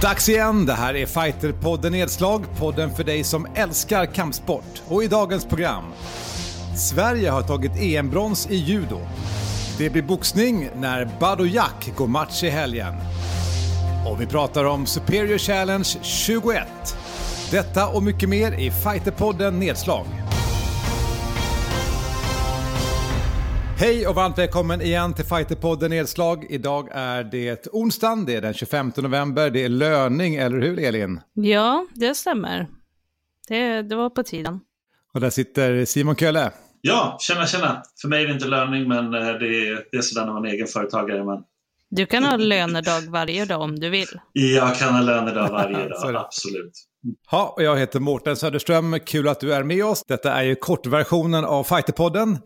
[0.00, 0.66] Dags igen!
[0.66, 4.82] Det här är Fighterpodden Nedslag, podden för dig som älskar kampsport.
[4.88, 5.84] Och i dagens program.
[6.76, 9.00] Sverige har tagit EM-brons i judo.
[9.78, 12.94] Det blir boxning när Bado Jack går match i helgen.
[14.06, 16.66] Och vi pratar om Superior Challenge 21.
[17.50, 20.27] Detta och mycket mer i Fighterpodden Nedslag.
[23.80, 26.46] Hej och varmt välkommen igen till Fighterpodden Nedslag.
[26.50, 31.20] Idag är det onsdagen, det är den 25 november, det är löning, eller hur Elin?
[31.34, 32.66] Ja, det stämmer.
[33.48, 34.60] Det, det var på tiden.
[35.14, 36.52] Och där sitter Simon Kölle.
[36.80, 37.82] Ja, tjena tjena.
[38.02, 40.44] För mig är det inte löning, men eh, det är, det är sådär när man
[40.44, 41.24] är egenföretagare.
[41.24, 41.38] Men...
[41.90, 44.20] Du kan ha lönedag varje dag om du vill.
[44.32, 46.72] Jag kan ha lönedag varje dag, absolut.
[47.30, 48.98] Ja, och jag heter Mårten Söderström.
[49.06, 50.04] Kul att du är med oss.
[50.08, 52.38] Detta är ju kortversionen av Fighterpodden.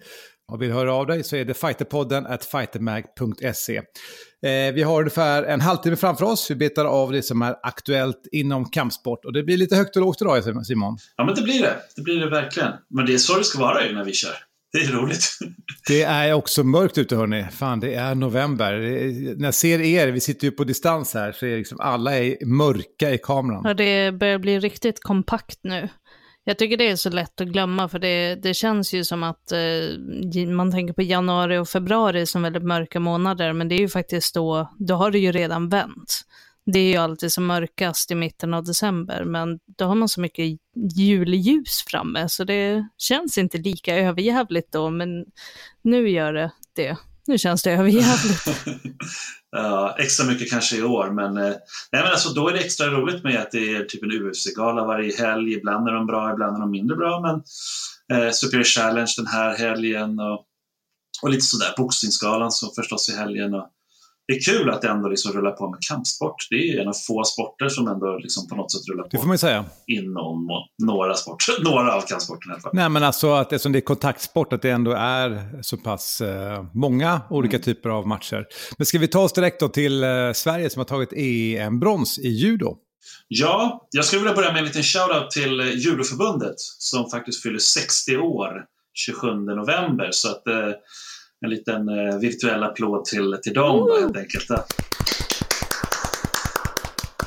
[0.52, 3.76] Och vill höra av dig så är det fighterpodden at fightermag.se.
[3.76, 6.50] Eh, vi har ungefär en halvtimme framför oss.
[6.50, 9.24] Vi betar av det som är aktuellt inom kampsport.
[9.24, 10.96] Och det blir lite högt och lågt idag, Simon.
[11.16, 11.76] Ja, men det blir det.
[11.96, 12.72] Det blir det verkligen.
[12.90, 14.34] Men det är så det ska vara ju när vi kör.
[14.72, 15.38] Det är roligt.
[15.88, 17.46] Det är också mörkt ute hörni.
[17.52, 18.72] Fan, det är november.
[19.36, 22.46] När jag ser er, vi sitter ju på distans här, så är liksom alla är
[22.46, 23.62] mörka i kameran.
[23.64, 25.88] Ja, det börjar bli riktigt kompakt nu.
[26.44, 29.52] Jag tycker det är så lätt att glömma för det, det känns ju som att
[29.52, 33.88] eh, man tänker på januari och februari som väldigt mörka månader, men det är ju
[33.88, 36.22] faktiskt då, då har det ju redan vänt.
[36.66, 40.20] Det är ju alltid som mörkast i mitten av december, men då har man så
[40.20, 40.58] mycket
[40.96, 45.24] julljus framme, så det känns inte lika överjävligt då, men
[45.82, 46.96] nu gör det det.
[47.26, 48.46] Nu känns det överjävligt.
[49.56, 51.50] Eh, extra mycket kanske i år, men, uh,
[51.92, 54.84] nej, men alltså, då är det extra roligt med att det är typ en UFC-gala
[54.84, 55.52] varje helg.
[55.52, 57.34] Ibland är de bra, ibland är de mindre bra, men
[58.18, 60.44] uh, Superior Challenge den här helgen och,
[61.22, 61.74] och lite sådär.
[61.76, 63.54] Boxningsgalan som förstås i helgen.
[63.54, 63.68] Och,
[64.32, 66.36] det är kul att det ändå liksom rullar på med kampsport.
[66.50, 69.08] Det är en av få sporter som ändå liksom på något sätt rullar på.
[69.12, 69.64] Det får man säga.
[69.86, 70.48] Inom
[70.82, 72.70] några sporter, några av kampsporterna i alla fall.
[72.74, 76.64] Nej, men alltså att eftersom det är kontaktsport, att det ändå är så pass eh,
[76.74, 77.64] många olika mm.
[77.64, 78.46] typer av matcher.
[78.78, 82.28] Men ska vi ta oss direkt då till eh, Sverige som har tagit EM-brons i
[82.28, 82.76] judo?
[83.28, 87.58] Ja, jag skulle vilja börja med en liten shout-out till eh, Judoförbundet som faktiskt fyller
[87.58, 88.50] 60 år
[88.94, 90.08] 27 november.
[90.10, 90.70] Så att eh,
[91.42, 94.00] en liten eh, virtuell applåd till, till dem oh.
[94.00, 94.46] helt enkelt.
[94.48, 94.66] Ja.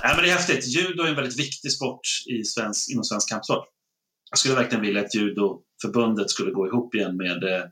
[0.02, 0.68] men det är häftigt.
[0.68, 3.66] Judo är en väldigt viktig sport i svensk, inom svensk kampsport.
[4.32, 7.66] Jag skulle verkligen vilja att judoförbundet skulle gå ihop igen med, eh,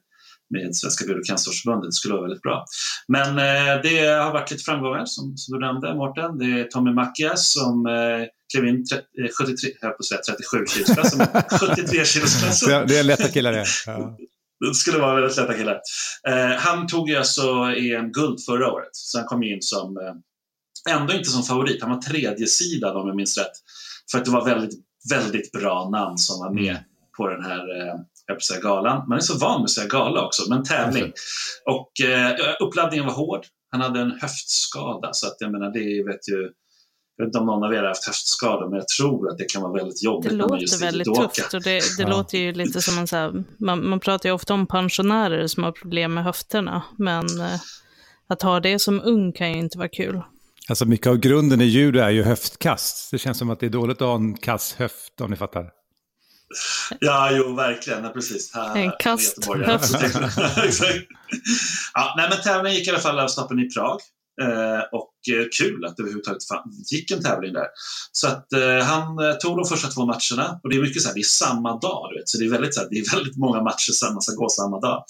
[0.50, 1.88] med Svenska Judo kampsportsförbundet.
[1.88, 2.66] Det skulle vara väldigt bra.
[3.08, 6.38] Men eh, det har varit lite framgångar som, som du nämnde Mårten.
[6.38, 9.06] Det är Tommy Mackias som eh, klev in 30,
[9.40, 11.28] 73, jag på att säga 37 kilosklassen,
[11.60, 12.88] 73 kilosklassen.
[12.88, 13.66] Det är lätta killar det.
[13.86, 14.18] Ja.
[14.60, 15.82] Det skulle vara väldigt lätta killar.
[16.28, 17.48] Eh, han tog ju alltså
[17.78, 22.02] EM-guld förra året, så han kom in som, eh, ändå inte som favorit, han var
[22.02, 23.54] tredje sidan om jag minns rätt.
[24.12, 26.84] För att det var väldigt, väldigt bra namn som var med mm.
[27.18, 27.96] på den här eh,
[28.28, 29.08] jag säga galan.
[29.08, 31.04] Man är så van med att säga gala också, men tävling.
[31.04, 31.14] Mm.
[31.66, 33.46] Och eh, uppladdningen var hård.
[33.72, 36.52] Han hade en höftskada, så att jag menar, det vet ju
[37.18, 39.46] jag vet inte om någon av er har haft höftskador, men jag tror att det
[39.54, 40.30] kan vara väldigt jobbigt.
[40.30, 42.08] Det låter väldigt tufft och det, det ja.
[42.08, 45.64] låter ju lite som en så här, man, man pratar ju ofta om pensionärer som
[45.64, 47.60] har problem med höfterna, men eh,
[48.28, 50.22] att ha det som ung kan ju inte vara kul.
[50.70, 53.12] Alltså mycket av grunden i judo är ju höftkast.
[53.12, 55.70] Det känns som att det är dåligt att ha en kass höft, om ni fattar.
[57.00, 58.04] Ja, jo, verkligen.
[58.04, 58.56] Ja, precis.
[58.56, 59.92] Här, en kasthöft.
[61.94, 64.00] ja, nej, men tävlingen gick i alla fall av stoppen i Prag.
[64.42, 66.44] Eh, och eh, kul att det överhuvudtaget
[66.92, 67.68] gick en tävling där.
[68.12, 71.16] Så att eh, han tog de första två matcherna och det är mycket så här,
[71.16, 72.30] det är samma dag, du vet.
[72.30, 74.80] så det är väldigt, så här, det är väldigt många matcher som ska gå samma
[74.80, 75.04] dag.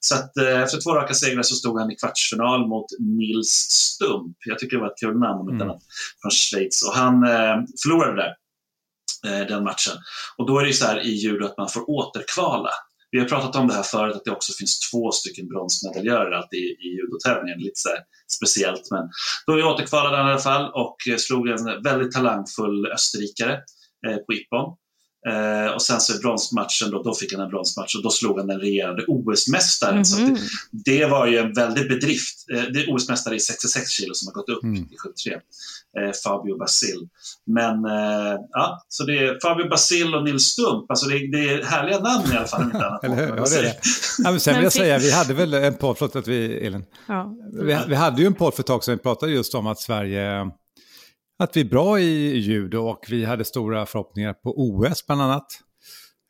[0.00, 4.36] Så att efter två raka segrar så stod han i kvartsfinal mot Nils Stump.
[4.46, 5.76] Jag tycker det var ett kul namn om mm.
[6.22, 7.20] från Schweiz och han
[7.82, 8.34] förlorade där
[9.48, 9.92] den matchen.
[10.36, 12.70] Och då är det så här i judo att man får återkvala
[13.16, 16.58] vi har pratat om det här förut, att det också finns två stycken bronsmedaljörer alltid
[16.58, 17.58] i, i judotävlingen.
[17.58, 17.88] Lite så
[18.36, 18.90] speciellt.
[18.90, 19.04] Men
[19.46, 23.52] då är vi återkvalade i alla fall och eh, slog en väldigt talangfull österrikare
[24.06, 24.76] eh, på Ippon.
[25.28, 28.38] Eh, och sen så i bronsmatchen, då, då fick han en bronsmatch och då slog
[28.38, 29.92] han den regerande OS-mästaren.
[29.92, 30.38] Mm -hmm.
[30.70, 32.50] det, det, var ju en väldig bedrift.
[32.54, 34.82] Eh, det är OS-mästare i 66 kilo som har gått upp mm.
[34.82, 35.32] i 73.
[35.32, 37.08] Eh, Fabio Basil.
[37.46, 40.90] Men eh, ja, så det är Fabio Basil och Nils Stump.
[40.90, 42.62] Alltså det, det är härliga namn i alla fall.
[42.62, 43.36] Inte annat Eller hur?
[43.36, 43.76] Ja, det är det.
[44.18, 46.84] Ja, men sen vill jag säga, vi hade väl en podd, förlåt att vi, Elin.
[47.08, 47.36] Ja.
[47.52, 49.80] Vi, vi hade ju en podd för ett tag sedan, vi pratade just om att
[49.80, 50.50] Sverige
[51.38, 55.46] att vi är bra i judo och vi hade stora förhoppningar på OS bland annat.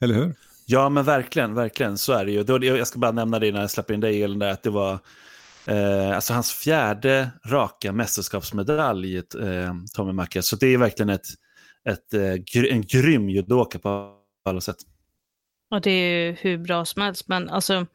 [0.02, 0.34] Eller hur?
[0.66, 2.76] Ja, men verkligen, verkligen, så är det ju.
[2.76, 4.98] Jag ska bara nämna det innan jag släpper in dig, Elin, där, att det var
[5.66, 10.42] Eh, alltså hans fjärde raka mästerskapsmedalj, eh, Tommy Macka.
[10.42, 11.26] Så det är verkligen ett,
[11.88, 14.12] ett, eh, en grym judoka på
[14.44, 14.76] alla sätt.
[15.70, 17.28] Och det är hur bra som helst.
[17.28, 17.86] Men alltså,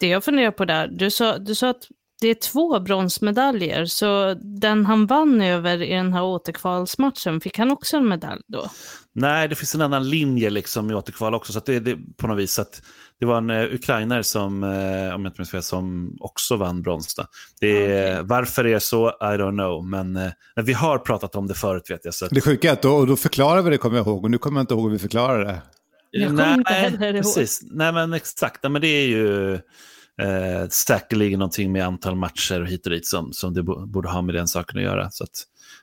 [0.00, 1.88] det jag funderar på där, du sa, du sa att
[2.22, 7.70] det är två bronsmedaljer, så den han vann över i den här återkvalsmatchen, fick han
[7.70, 8.70] också en medalj då?
[9.12, 12.38] Nej, det finns en annan linje liksom i återkval också, så det, det på något
[12.38, 12.82] vis att
[13.20, 16.82] det var en uh, ukrainare som, uh, om jag inte minns fel, som också vann
[16.82, 17.16] brons.
[17.60, 18.22] Det är, okay.
[18.22, 21.90] Varför det är så, I don't know, men uh, vi har pratat om det förut
[21.90, 22.14] vet jag.
[22.14, 22.30] Så att...
[22.30, 24.60] Det sjuka är att då, då förklarar vi det, kommer jag ihåg, och nu kommer
[24.60, 25.62] jag inte ihåg hur vi förklarar det.
[26.10, 27.22] Jag kommer Nej, inte heller ihåg.
[27.22, 27.60] Precis.
[27.62, 28.62] Nej, men exakt.
[28.62, 29.58] Nej, men det är ju
[30.22, 34.22] eh, säkerligen någonting med antal matcher och hit och dit som, som det borde ha
[34.22, 35.10] med den saken att göra.
[35.10, 35.30] Så att,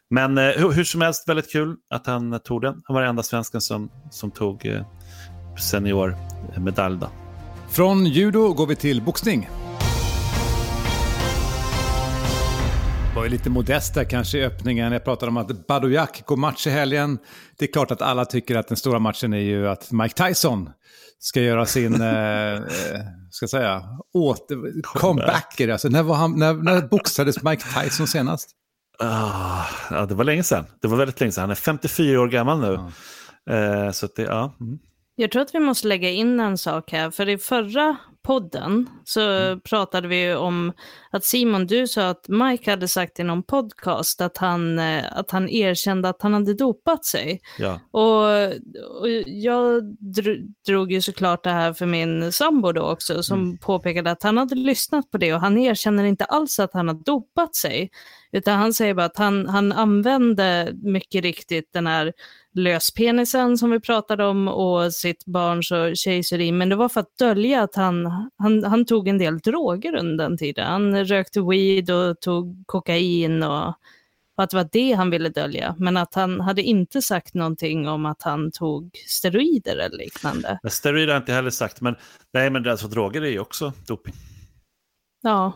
[0.09, 2.81] men eh, hur, hur, som helst, väldigt kul att han tog den.
[2.85, 4.85] Han var den enda svensken som, som tog eh,
[5.59, 6.99] seniormedalj.
[7.69, 9.49] Från judo går vi till boxning.
[13.19, 13.49] Var ju lite
[13.93, 14.93] där kanske i öppningen.
[14.93, 17.19] Jag pratade om att Badojak går match i helgen.
[17.57, 20.69] Det är klart att alla tycker att den stora matchen är ju att Mike Tyson
[21.19, 22.59] ska göra sin, eh,
[23.31, 23.83] ska jag säga,
[24.13, 25.61] åter, comeback.
[25.61, 28.49] Alltså, när, var han, när, när boxades Mike Tyson senast?
[28.99, 30.65] Ah, ja, det var länge sedan.
[30.81, 31.41] Det var väldigt länge sedan.
[31.41, 32.79] Han är 54 år gammal nu.
[33.49, 33.53] Ah.
[33.55, 34.55] Eh, så det, ja.
[34.59, 34.79] Mm.
[35.19, 39.21] Jag tror att vi måste lägga in en sak här, för i förra podden så
[39.21, 39.61] mm.
[39.61, 40.73] pratade vi om
[41.11, 45.31] att Simon, du sa att Mike hade sagt i någon podcast att han, eh, att
[45.31, 47.41] han erkände att han hade dopat sig.
[47.57, 47.79] Ja.
[47.91, 48.25] Och,
[49.01, 49.83] och jag
[50.67, 53.57] drog ju såklart det här för min sambo då också, som mm.
[53.57, 57.03] påpekade att han hade lyssnat på det och han erkänner inte alls att han har
[57.05, 57.89] dopat sig.
[58.31, 62.13] Utan han säger bara att han, han använde mycket riktigt den här
[62.53, 66.57] löspenisen som vi pratade om och sitt barns och kejsarin.
[66.57, 68.05] Men det var för att dölja att han,
[68.37, 70.67] han, han tog en del droger under den tiden.
[70.67, 73.67] Han rökte weed och tog kokain och,
[74.37, 75.75] och att det var det han ville dölja.
[75.79, 80.59] Men att han hade inte sagt någonting om att han tog steroider eller liknande.
[80.69, 81.95] Steroider har jag inte heller sagt, men
[82.33, 84.13] nej men alltså droger är ju också doping.
[85.21, 85.53] Ja,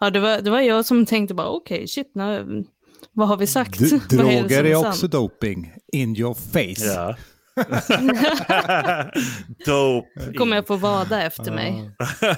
[0.00, 2.64] ja det, var, det var jag som tänkte bara okej, okay, shit, nu,
[3.12, 3.78] vad har vi sagt?
[3.78, 5.72] D droger är, är också doping.
[5.92, 6.94] In your face.
[6.94, 7.16] Ja.
[9.66, 10.32] Dope.
[10.38, 11.90] kommer jag få vada efter mig.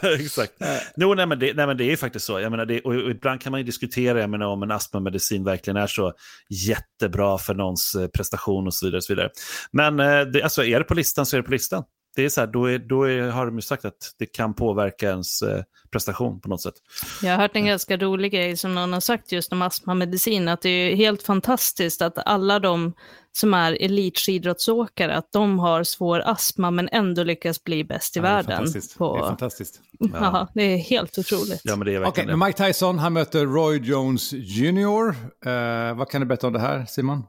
[0.20, 0.52] Exakt.
[0.96, 2.40] No, nej, men det, nej, men det är faktiskt så.
[2.40, 5.44] Jag menar, det, och, och ibland kan man ju diskutera jag menar, om en astmamedicin
[5.44, 6.12] verkligen är så
[6.50, 8.96] jättebra för någons eh, prestation och så vidare.
[8.96, 9.30] Och så vidare.
[9.72, 11.84] Men eh, det, alltså, är det på listan så är det på listan
[12.18, 14.54] det är så här, då, är, då är, har de ju sagt att det kan
[14.54, 16.74] påverka ens eh, prestation på något sätt.
[17.22, 20.62] Jag har hört en ganska rolig grej som någon har sagt just om astmamedicin, att
[20.62, 22.92] det är helt fantastiskt att alla de
[23.32, 28.22] som är elitskidrottsåkare, att de har svår astma men ändå lyckas bli bäst i ja,
[28.22, 28.56] världen.
[28.56, 28.98] Fantastiskt.
[28.98, 29.16] På...
[29.16, 29.80] Det är fantastiskt.
[29.98, 30.08] Ja.
[30.12, 30.48] ja.
[30.54, 31.60] det är helt otroligt.
[31.64, 35.08] Ja, men det är Okej, okay, Mike Tyson, han möter Roy Jones Jr.
[35.46, 37.22] Uh, vad kan du berätta om det här, Simon?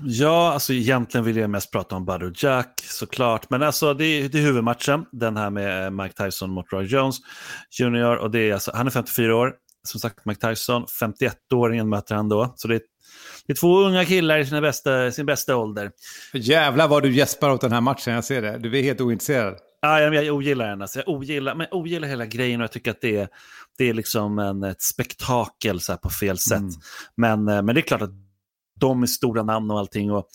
[0.00, 3.50] Ja, alltså egentligen vill jag mest prata om Buddy Jack såklart.
[3.50, 7.16] Men alltså det är, det är huvudmatchen, den här med Mike Tyson mot Roy Jones
[7.80, 8.16] Jr.
[8.16, 9.52] Och det är alltså, han är 54 år,
[9.88, 12.52] som sagt Mike Tyson, 51-åringen möter han då.
[12.56, 12.80] Så det är,
[13.46, 15.90] det är två unga killar i sina bästa, sin bästa ålder.
[16.32, 18.58] Jävlar vad du gäspar åt den här matchen, jag ser det.
[18.58, 19.54] Du är helt ointresserad.
[19.82, 20.82] Ja, jag, jag ogillar den.
[20.82, 20.98] Alltså.
[20.98, 23.28] Jag ogillar, men ogillar hela grejen och jag tycker att det är,
[23.78, 26.58] det är liksom en, ett spektakel så på fel sätt.
[26.58, 26.72] Mm.
[27.16, 28.23] Men, eh, men det är klart att
[28.88, 30.12] de är stora namn och allting.
[30.12, 30.26] Och,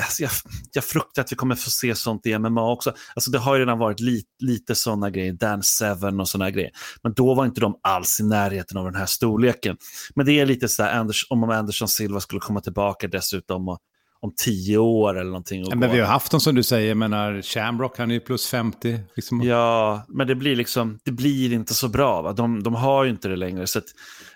[0.00, 0.30] alltså jag,
[0.72, 2.94] jag fruktar att vi kommer få se sånt i MMA också.
[3.14, 6.70] Alltså det har ju redan varit li, lite sådana grejer, Dan Seven och sådana grejer.
[7.02, 9.76] Men då var inte de alls i närheten av den här storleken.
[10.14, 13.78] Men det är lite så här, Anders, om Anderson Silva skulle komma tillbaka dessutom och,
[14.20, 15.64] om tio år eller någonting.
[15.68, 18.46] Ja, men vi har haft dem som du säger, menar Shamrock han är ju plus
[18.46, 19.00] 50.
[19.16, 19.42] Liksom.
[19.42, 22.22] Ja, men det blir liksom, det blir inte så bra.
[22.22, 22.32] Va?
[22.32, 23.66] De, de har ju inte det längre.
[23.66, 23.84] Så att,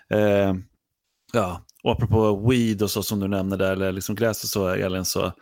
[0.09, 0.53] eh,
[1.33, 4.67] ja, och apropå weed och så som du nämnde där, eller liksom gräs och så,
[4.67, 5.33] Elin, så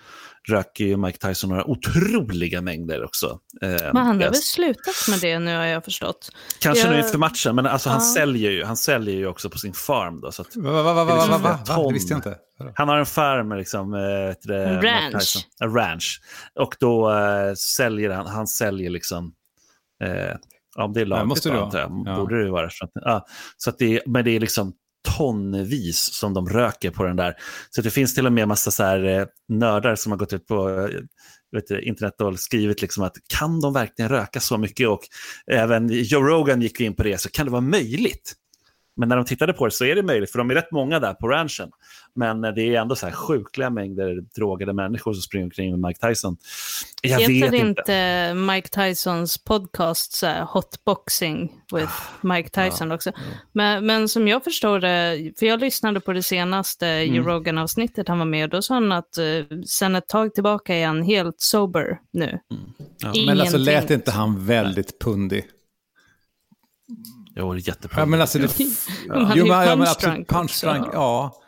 [0.50, 3.40] röker ju Mike Tyson några otroliga mängder också.
[3.62, 6.30] Eh, men han har väl slutat med det nu har jag förstått.
[6.60, 6.94] Kanske jag...
[6.94, 7.94] nu inför matchen, men alltså, ja.
[7.94, 10.22] han, säljer ju, han säljer ju också på sin farm.
[10.22, 11.88] Då, så att va, va, va, va, liksom va, va, va?
[11.88, 12.38] Det visste jag inte.
[12.76, 14.00] Han har en farm, liksom, äh,
[14.44, 15.48] det, en ranch.
[15.60, 16.22] En ranch.
[16.60, 19.34] Och då äh, säljer han, han säljer liksom,
[20.04, 20.10] äh,
[20.76, 22.16] ja det är lagligt måste det antar jag, ja.
[22.16, 22.70] borde det vara.
[22.70, 23.26] Så att, ja,
[23.58, 24.74] så att det, men det är liksom
[25.18, 27.36] tonvis som de röker på den där.
[27.70, 30.48] Så det finns till och med massa så här, eh, nördar som har gått ut
[30.48, 31.00] på eh,
[31.52, 34.88] vet, internet och skrivit liksom att kan de verkligen röka så mycket?
[34.88, 35.02] Och
[35.52, 38.34] även Joe Rogan gick in på det, så kan det vara möjligt
[38.96, 41.00] men när de tittade på det så är det möjligt, för de är rätt många
[41.00, 41.72] där på ranchen.
[42.16, 45.80] Men eh, det är ändå så här sjukliga mängder drogade människor som springer omkring med
[45.90, 46.38] Mike Tyson.
[47.02, 47.58] Jag Heter vet inte.
[47.58, 53.10] inte Mike Tysons podcast så här, Hotboxing with ah, Mike Tyson ja, också?
[53.10, 53.22] Ja.
[53.52, 57.16] Men, men som jag förstår det, för jag lyssnade på det senaste mm.
[57.16, 60.76] Joe Rogan-avsnittet han var med och då sa han att uh, sen ett tag tillbaka
[60.76, 62.40] är han helt sober nu.
[62.52, 62.64] Mm.
[63.00, 63.14] Ja.
[63.26, 65.46] Men alltså lät inte han väldigt pundig?
[67.36, 68.00] Jo, jättebra.
[68.00, 68.60] Ja, men alltså det...
[69.08, 69.34] ja.
[69.36, 71.40] Jo, men, ja, men punch drunk, ja.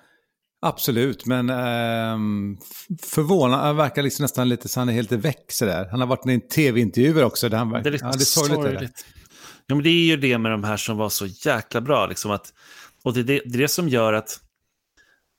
[0.62, 2.58] Absolut, men um,
[3.04, 5.88] förvånad, han verkar liksom nästan lite så han är helt väck sådär.
[5.92, 7.84] Han har varit i en tv-intervjuer också där han verkar...
[7.84, 8.56] Det är lite ja, det är sorgligt.
[8.56, 9.06] sorgligt.
[9.68, 12.08] Ja, men det är ju det med de här som var så jäkla bra.
[12.08, 12.54] Liksom att,
[13.04, 14.39] och det är det, det, är det som gör att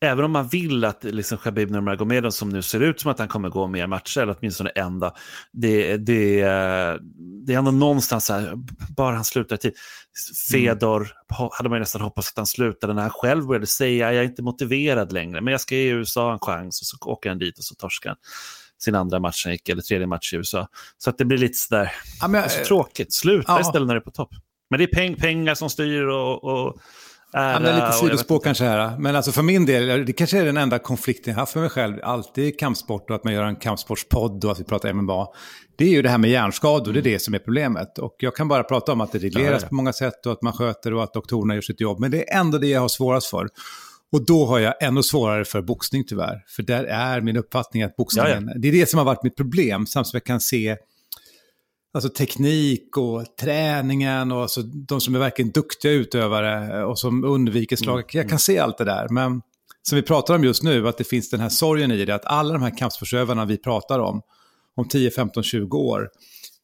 [0.01, 3.29] även om man vill att liksom Khabib Nurmagomedov som nu ser ut som att han
[3.29, 5.13] kommer gå mer matcher, eller åtminstone en dag,
[5.53, 6.41] det, det,
[7.47, 8.53] det är ändå någonstans så här,
[8.97, 9.73] bara han slutar tid.
[10.53, 11.51] Fedor mm.
[11.53, 14.43] hade man nästan hoppats att han slutade när han själv började säga jag är inte
[14.43, 17.65] motiverad längre, men jag ska ge USA en chans och så åker han dit och
[17.65, 18.17] så torskar han
[18.79, 20.69] sin andra match, eller tredje match i USA.
[20.99, 23.61] Så att det blir lite sådär, ja, men, så tråkigt, sluta ja.
[23.61, 24.31] istället när det är på topp.
[24.71, 26.77] Men det är peng, pengar som styr och, och
[27.33, 27.63] ära.
[27.63, 28.99] Ja, är lite sidospår kanske här.
[28.99, 31.69] Men alltså för min del, det kanske är den enda konflikten jag haft för mig
[31.69, 31.97] själv.
[32.03, 35.27] Alltid kampsport och att man gör en kampsportspodd och att vi pratar MMA.
[35.79, 37.99] Det är ju det här med hjärnskador, det är det som är problemet.
[37.99, 40.43] Och jag kan bara prata om att det regleras ja, på många sätt och att
[40.43, 42.01] man sköter och att doktorerna gör sitt jobb.
[42.01, 43.49] Men det är ändå det jag har svårast för.
[44.13, 46.43] Och då har jag ännu svårare för boxning tyvärr.
[46.57, 49.87] För där är min uppfattning att boxningen, det är det som har varit mitt problem.
[49.87, 50.77] Samtidigt som jag kan se
[51.97, 57.77] alltså teknik och träningen och alltså de som är verkligen duktiga utövare och som undviker
[57.77, 57.95] slag.
[57.95, 58.07] Mm.
[58.13, 59.09] Jag kan se allt det där.
[59.09, 59.43] Men
[59.83, 62.25] som vi pratar om just nu, att det finns den här sorgen i det, att
[62.25, 64.23] alla de här kampsportsutövarna vi pratar om,
[64.75, 66.11] om 10, 15, 20 år,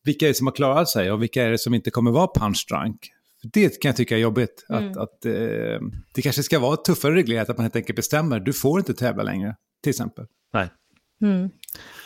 [0.05, 2.29] vilka är det som har klarat sig och vilka är det som inte kommer vara
[2.35, 3.11] punch drunk?
[3.53, 4.67] Det kan jag tycka är jobbigt.
[4.69, 4.91] Mm.
[4.91, 5.33] Att, att eh,
[6.15, 9.23] det kanske ska vara tuffare reglerat, att man helt enkelt bestämmer, du får inte tävla
[9.23, 10.27] längre, till exempel.
[10.53, 10.69] Nej.
[11.23, 11.51] Mm.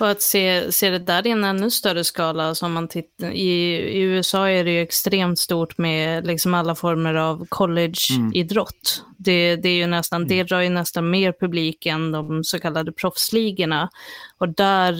[0.00, 3.74] Och att se, se det där i en ännu större skala, som man tittar, i,
[3.74, 9.02] i USA är det ju extremt stort med liksom alla former av collegeidrott.
[9.04, 9.14] Mm.
[9.18, 10.28] Det, det, är ju nästan, mm.
[10.28, 13.90] det drar ju nästan mer publik än de så kallade proffsligorna.
[14.38, 14.92] Och där,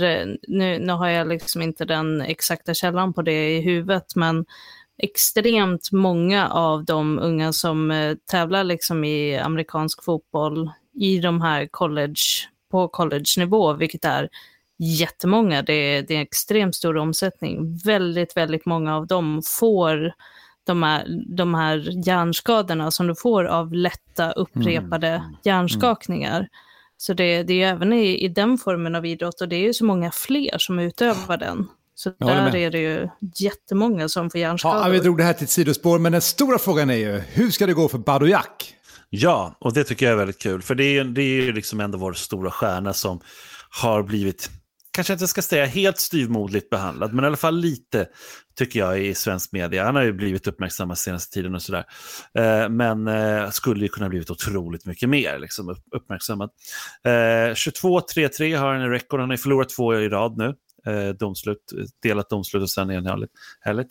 [0.49, 4.45] nu, nu har jag liksom inte den exakta källan på det i huvudet, men
[4.99, 11.69] extremt många av de unga som eh, tävlar liksom i amerikansk fotboll i de här
[11.71, 12.23] college
[12.71, 14.29] på college-nivå, vilket är
[14.79, 15.63] jättemånga.
[15.63, 17.79] Det är, det är extremt stor omsättning.
[17.85, 20.13] Väldigt, väldigt många av dem får
[20.65, 21.07] de här,
[21.37, 25.37] de här hjärnskadorna som du får av lätta upprepade mm.
[25.45, 26.37] hjärnskakningar.
[26.37, 26.49] Mm.
[26.97, 29.75] Så det, det är även i, i den formen av idrott och det är ju
[29.75, 31.69] så många fler som utövar den.
[31.95, 34.83] Så där är det ju jättemånga som får hjärnskador.
[34.83, 37.51] Ja, vi drog det här till ett sidospår, men den stora frågan är ju, hur
[37.51, 38.75] ska det gå för Badojak?
[39.11, 40.63] Ja, och det tycker jag är väldigt kul.
[40.63, 43.21] För det är, det är ju liksom ändå vår stora stjärna som
[43.71, 44.51] har blivit,
[44.97, 48.07] kanske inte ska säga helt styrmodligt behandlad, men i alla fall lite
[48.59, 49.85] tycker jag i svensk media.
[49.85, 51.85] Han har ju blivit uppmärksammad senaste tiden och sådär.
[52.39, 56.51] Eh, men eh, skulle ju kunna blivit otroligt mycket mer liksom, uppmärksammad.
[57.05, 60.55] Eh, 22-3-3 har han i rekord, han har förlorat två i rad nu
[60.87, 63.33] eh, domslut, delat domslut och sen enhälligt.
[63.61, 63.91] Härligt.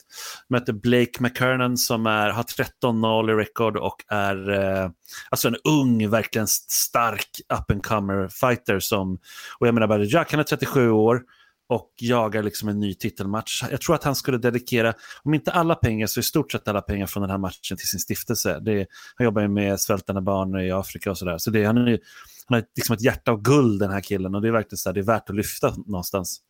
[0.49, 4.89] Möter Blake McKernan som är, har 13-0 i record och är eh,
[5.29, 9.13] alltså en ung, verkligen stark up and comer fighter som,
[9.59, 11.21] och jag menar bara Jack, han är 37 år
[11.67, 13.63] och jagar liksom en ny titelmatch.
[13.71, 16.81] Jag tror att han skulle dedikera, om inte alla pengar, så i stort sett alla
[16.81, 18.59] pengar från den här matchen till sin stiftelse.
[18.59, 21.37] Det, han jobbar ju med svältande barn i Afrika och sådär.
[21.37, 21.99] Så det, han, är,
[22.47, 24.89] han har liksom ett hjärta av guld den här killen och det är verkligen så
[24.89, 26.41] här, det är värt att lyfta någonstans.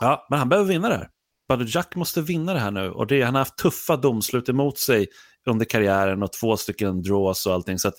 [0.00, 1.08] Ja, men han behöver vinna det här.
[1.48, 2.90] Buddy Jack måste vinna det här nu.
[2.90, 5.06] Och det, han har haft tuffa domslut emot sig
[5.46, 7.78] under karriären och två stycken draws och allting.
[7.78, 7.94] Så att,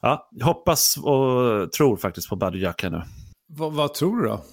[0.00, 3.02] ja, jag hoppas och tror faktiskt på Buddy Jack här nu.
[3.58, 4.44] V vad tror du då?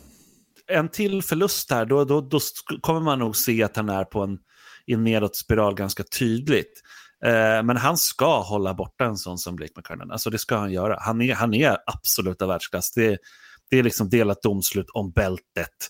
[0.67, 2.39] En till förlust här, då, då, då
[2.81, 4.37] kommer man nog se att han är på en,
[4.85, 6.81] en nedåt spiral ganska tydligt.
[7.25, 10.11] Eh, men han ska hålla borta en sån som Blake McKernan.
[10.11, 10.97] Alltså det ska han göra.
[11.01, 12.91] Han är, han är absoluta världsklass.
[12.91, 13.17] Det,
[13.69, 15.89] det är liksom delat domslut om bältet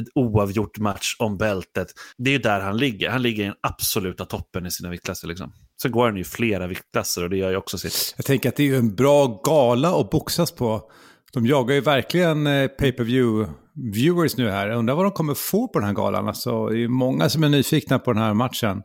[0.00, 1.88] ett oavgjort match om bältet.
[2.18, 3.10] Det är ju där han ligger.
[3.10, 5.28] Han ligger i den absoluta toppen i sina viktklasser.
[5.28, 5.52] Liksom.
[5.82, 8.14] Sen går han ju flera viktklasser och det gör ju också sitt.
[8.16, 10.90] Jag tänker att det är ju en bra gala att boxas på.
[11.32, 14.68] De jagar ju verkligen eh, pay-per-view viewers nu här.
[14.68, 16.28] Jag undrar vad de kommer få på den här galan.
[16.28, 18.82] Alltså, det är många som är nyfikna på den här matchen.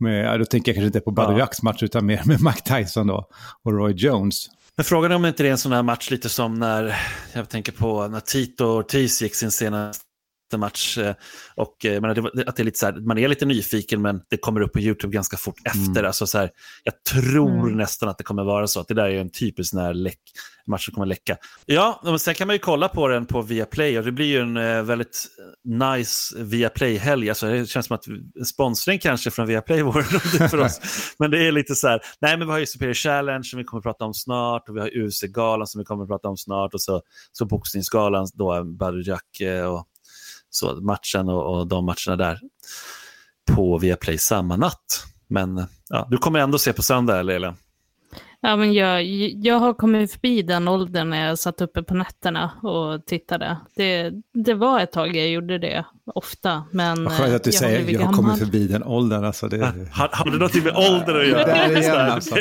[0.00, 1.48] Med, då tänker jag kanske inte på Badr ja.
[1.62, 3.28] match utan mer med Mike Tyson då,
[3.64, 4.46] och Roy Jones.
[4.76, 6.96] Men frågan är om inte det är en sån här match lite som när,
[7.32, 10.04] jag tänker på när Tito Ortiz gick sin senaste
[10.48, 10.98] jättematch.
[10.98, 11.14] Eh,
[11.56, 14.20] och, eh, menar, det, att det är lite så här, man är lite nyfiken men
[14.28, 15.90] det kommer upp på YouTube ganska fort efter.
[15.90, 16.06] Mm.
[16.06, 16.50] Alltså, så här,
[16.84, 17.76] jag tror mm.
[17.76, 20.18] nästan att det kommer vara så att det där är en typisk när läck,
[20.66, 21.36] match som kommer läcka.
[21.66, 24.40] Ja, men sen kan man ju kolla på den på Viaplay och det blir ju
[24.40, 25.26] en eh, väldigt
[25.64, 27.28] nice Viaplay-helg.
[27.28, 28.04] Alltså, det känns som att
[28.46, 30.80] sponsring kanske från Viaplay vore något för oss.
[31.18, 33.64] men det är lite så här, nej men vi har ju Superior Challenge som vi
[33.64, 36.36] kommer att prata om snart och vi har UC-galan som vi kommer att prata om
[36.36, 37.02] snart och så,
[37.32, 38.74] så boxningsgalan då,
[39.04, 39.88] Jack och
[40.50, 42.40] så matchen och, och de matcherna där
[43.52, 45.04] på Viaplay samma natt.
[45.26, 47.54] Men ja, du kommer ändå se på söndag, eller Elin?
[48.40, 49.04] Ja, men jag,
[49.44, 53.56] jag har kommit förbi den åldern när jag satt uppe på nätterna och tittade.
[53.76, 56.64] Det, det var ett tag jag gjorde det, ofta.
[56.72, 59.24] Men Vad skönt att du jag säger att jag har kommit förbi den åldern.
[59.24, 59.64] Alltså det...
[59.92, 61.44] har, har du något med ålder att göra?
[61.44, 62.36] Det är igen, alltså.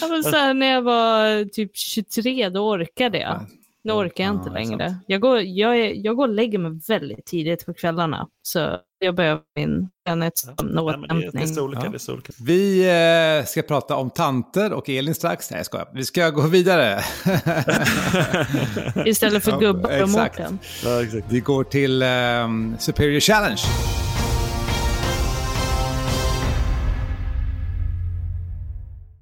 [0.00, 3.46] ja, men så här, när jag var typ 23, då orkade jag.
[3.84, 4.96] Nu orkar jag inte ja, längre.
[5.06, 8.28] Jag går, jag, är, jag går och lägger mig väldigt tidigt på kvällarna.
[8.42, 9.88] Så jag behöver min
[10.78, 11.44] återhämtning.
[11.56, 12.18] Ja.
[12.46, 12.88] Vi
[13.40, 15.50] eh, ska prata om tanter och Elin strax.
[15.50, 15.88] Nej, jag skojar.
[15.94, 17.00] Vi ska gå vidare.
[19.06, 20.58] Istället för gubbar ja, och Mårten.
[20.84, 23.60] Ja, Vi går till eh, Superior Challenge.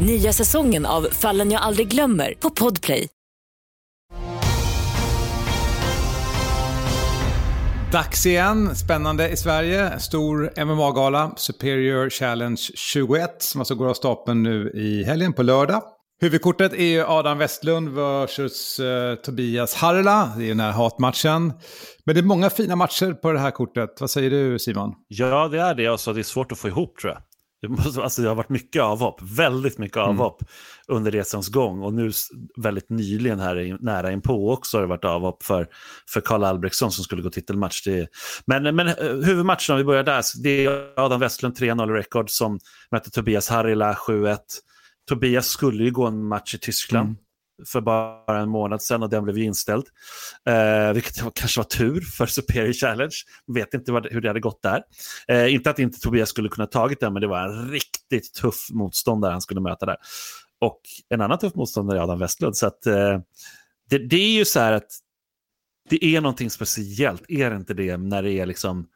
[0.00, 3.08] Nya säsongen av Fallen jag aldrig glömmer på Podplay.
[7.92, 9.98] Dags igen, spännande i Sverige.
[9.98, 15.82] Stor MMA-gala, Superior Challenge 21, som alltså går av stapeln nu i helgen på lördag.
[16.20, 20.32] Huvudkortet är ju Adam Westlund vs uh, Tobias Harla.
[20.38, 21.52] Det är den här hatmatchen.
[22.04, 23.90] Men det är många fina matcher på det här kortet.
[24.00, 24.92] Vad säger du Simon?
[25.08, 25.86] Ja, det är det.
[25.86, 27.22] Alltså, det är svårt att få ihop tror jag.
[27.64, 30.08] Det, måste, alltså, det har varit mycket avhopp, väldigt mycket mm.
[30.08, 30.98] avhopp mm.
[30.98, 31.82] under resans gång.
[31.82, 32.10] Och nu
[32.56, 35.68] väldigt nyligen här nära inpå också har det varit avhopp för,
[36.08, 37.84] för Karl Albrektsson som skulle gå titelmatch.
[37.84, 38.08] Det,
[38.46, 42.58] men, men eh, huvudmatchen, om vi börjar där, det är Adam Westlund 3-0 rekord som
[42.90, 44.38] möter Tobias Harila 7-1.
[45.08, 47.08] Tobias skulle ju gå en match i Tyskland.
[47.08, 47.23] Mm
[47.66, 49.84] för bara en månad sedan och den blev ju inställd.
[50.48, 53.14] Eh, vilket kanske var tur för Superior Challenge.
[53.54, 54.82] Vet inte vad, hur det hade gått där.
[55.28, 58.68] Eh, inte att inte Tobias skulle kunna tagit den, men det var en riktigt tuff
[58.70, 59.96] motståndare han skulle möta där.
[60.60, 62.56] Och en annan tuff motståndare är Adam Westlund.
[62.56, 63.18] Så att, eh,
[63.90, 64.90] det, det, är ju så här att
[65.90, 68.86] det är någonting speciellt, är det inte det, när det är liksom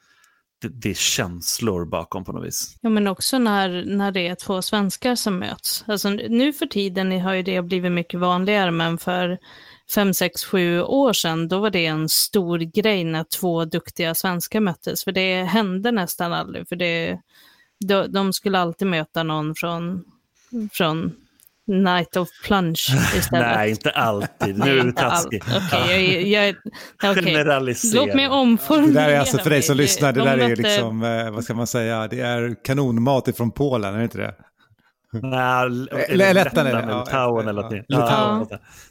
[0.60, 2.76] det, det, är känslor bakom på något vis.
[2.80, 5.84] Ja, men också när, när det är två svenskar som möts.
[5.86, 9.38] Alltså, nu för tiden har ju det blivit mycket vanligare, men för
[9.94, 14.60] fem, sex, sju år sedan, då var det en stor grej när två duktiga svenskar
[14.60, 15.04] möttes.
[15.04, 17.20] För det hände nästan aldrig, för det,
[17.80, 20.04] de, de skulle alltid möta någon från,
[20.72, 21.12] från
[21.68, 23.56] Night of Plunge istället.
[23.56, 24.58] Nej, inte alltid.
[24.58, 25.42] Nu är du taskig.
[25.56, 26.54] Okej, jag,
[27.02, 27.74] jag, okay.
[27.94, 31.02] Låt mig omformulera Det där är alltså för dig som lyssnar, det där är liksom,
[31.02, 34.34] eh, vad ska man säga, det är kanonmat ifrån Polen, är det inte det?
[35.12, 35.70] Nej,
[36.34, 38.50] Lettland eller Litauen eller något.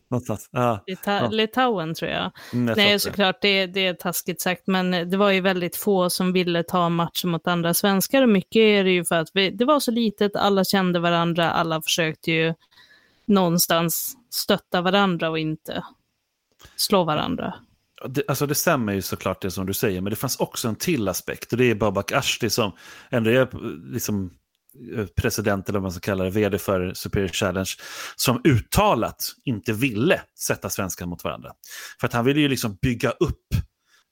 [0.10, 0.50] Någonstans.
[0.52, 0.84] Ja.
[0.88, 2.32] Lita Litauen tror jag.
[2.54, 6.34] Mm, Nej, såklart, det, det är taskigt sagt, men det var ju väldigt få som
[6.34, 9.66] ville ta matcher mot andra svenskar och mycket är det ju för att vi, det
[9.66, 12.54] var så litet, alla kände varandra, alla försökte ju
[13.28, 15.84] någonstans stötta varandra och inte
[16.76, 17.54] slå varandra.
[18.10, 20.76] Det, alltså det stämmer ju såklart det som du säger, men det fanns också en
[20.76, 22.72] till aspekt och det är Babak Ashti som
[23.10, 23.50] ändå är
[23.94, 24.32] liksom
[24.96, 27.70] eh, president eller vad man ska kalla det, vd för Superior Challenge,
[28.16, 31.52] som uttalat inte ville sätta svenskar mot varandra.
[32.00, 33.48] För att han ville ju liksom bygga upp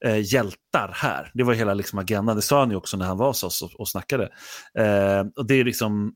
[0.06, 1.32] eh, hjältar här.
[1.34, 3.62] Det var hela liksom agendan, det sa han ju också när han var hos oss
[3.62, 4.24] och, och snackade.
[4.78, 6.14] Eh, och det är liksom,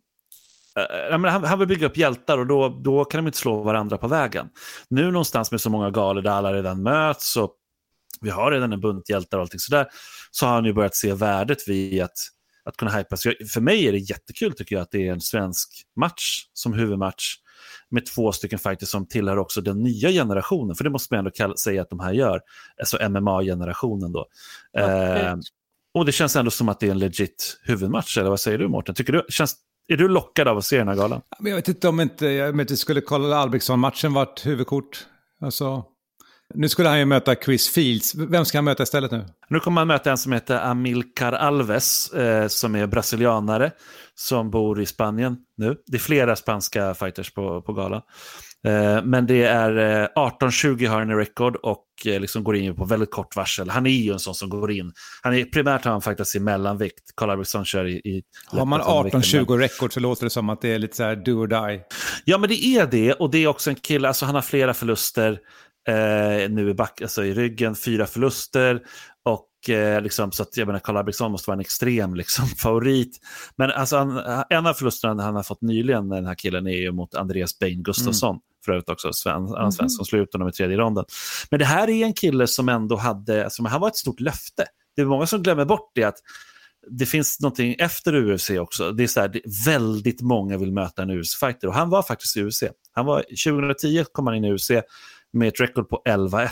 [1.12, 4.08] han, han vill bygga upp hjältar och då, då kan de inte slå varandra på
[4.08, 4.50] vägen.
[4.90, 7.56] Nu någonstans med så många galor där alla redan möts och
[8.22, 9.88] vi har redan en bunt hjältar och allting sådär,
[10.32, 12.18] så har han ju börjat se värdet vid att
[12.70, 13.24] att kunna hypas.
[13.54, 17.36] För mig är det jättekul tycker jag att det är en svensk match som huvudmatch
[17.90, 21.58] med två stycken fighters som tillhör också den nya generationen, för det måste man ändå
[21.58, 22.42] säga att de här gör,
[22.80, 24.28] alltså MMA-generationen då.
[24.78, 25.36] Eh,
[25.94, 28.68] och det känns ändå som att det är en legit huvudmatch, eller vad säger du
[28.68, 28.96] Mårten?
[28.96, 29.56] Tycker du, känns,
[29.90, 31.22] är du lockad av att se den här galan?
[31.40, 35.06] Jag vet inte om inte, jag inte skulle kolla Albrektsson-matchen vart huvudkort.
[35.42, 35.84] Alltså,
[36.54, 38.16] Nu skulle han ju möta Chris Fields.
[38.16, 39.26] Vem ska han möta istället nu?
[39.50, 43.72] Nu kommer han möta en som heter Amilcar Alves, eh, som är brasilianare,
[44.16, 45.76] som bor i Spanien nu.
[45.86, 48.02] Det är flera spanska fighters på, på galan.
[48.68, 52.76] Eh, men det är eh, 18-20 har han i record och eh, liksom går in
[52.76, 53.70] på väldigt kort varsel.
[53.70, 54.92] Han är ju en sån som går in.
[55.22, 57.16] Han är, primärt har han faktiskt i mellanvikt.
[57.16, 57.96] Carl Albertsson kör i...
[57.96, 61.16] i har man 18-20 record så låter det som att det är lite så här
[61.16, 61.82] do or die.
[62.26, 63.14] Ja, men det är det.
[63.14, 65.40] Och det är också en kille, alltså han har flera förluster
[65.88, 68.82] eh, nu i, back, alltså i ryggen, fyra förluster.
[69.24, 73.18] Och eh, liksom, så att jag menar, Carl Albrektsson måste vara en extrem liksom, favorit.
[73.56, 76.92] Men alltså, han, en av förlusterna han har fått nyligen, den här killen, är ju
[76.92, 78.30] mot Andreas Bain Gustafsson.
[78.30, 79.72] Mm för övrigt också, Sven, mm.
[79.72, 81.06] Svensson som slog ut honom i tredje ronden.
[81.52, 84.66] Men det här är en kille som ändå hade, alltså, han var ett stort löfte.
[84.96, 86.18] Det är många som glömmer bort det, att
[86.88, 88.92] det finns någonting efter UFC också.
[88.92, 92.44] Det är så här, väldigt många vill möta en UFC-fighter och han var faktiskt i
[92.44, 92.64] UFC.
[92.92, 94.72] Han var, 2010 kom han in i UFC
[95.34, 96.50] med ett record på 11-1.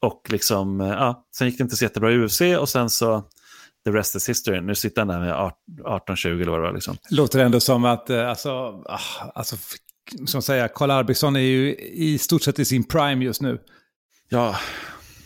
[0.00, 3.24] Och liksom, ja, sen gick det inte så jättebra i UFC och sen så
[3.84, 4.60] the rest is history.
[4.60, 5.52] Nu sitter han där med
[5.84, 6.72] 18-20 eller vad det var.
[6.72, 6.96] Liksom.
[7.10, 8.50] Låter ändå som att, eh, alltså,
[8.86, 9.56] ah, alltså
[10.26, 13.58] som säga, Karl Arvidsson är ju i stort sett i sin prime just nu.
[14.28, 14.56] Ja,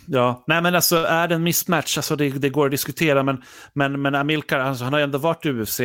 [0.06, 0.44] ja.
[0.46, 4.02] nej men alltså är det en mismatch, alltså det, det går att diskutera, men, men,
[4.02, 5.80] men Amilcar, alltså, han har ju ändå varit i UFC.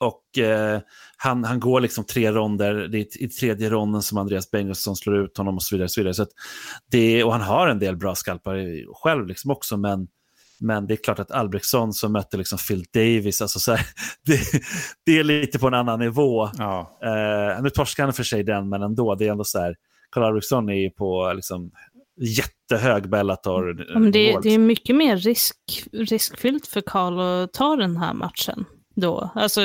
[0.00, 0.80] Och eh,
[1.16, 5.24] han, han går liksom tre ronder, det är i tredje ronden som Andreas Bengtsson slår
[5.24, 5.84] ut honom och så vidare.
[5.84, 6.14] Och, så vidare.
[6.14, 6.26] Så
[6.90, 8.56] det, och han har en del bra skalpar
[9.02, 10.08] själv liksom också, men
[10.60, 13.86] men det är klart att Albrektsson som mötte liksom Phil Davis, alltså så här,
[14.26, 14.40] det,
[15.06, 16.48] det, är lite på en annan nivå.
[16.58, 16.98] Ja.
[17.04, 19.74] Uh, nu torskar han för sig den, men ändå, det är ändå så här,
[20.10, 21.70] Karl Albrektsson är ju på liksom,
[22.20, 23.72] jättehög Bellator.
[24.12, 25.56] Det, det, är mycket mer risk,
[25.92, 29.30] riskfyllt för Karl att ta den här matchen då.
[29.34, 29.60] Alltså,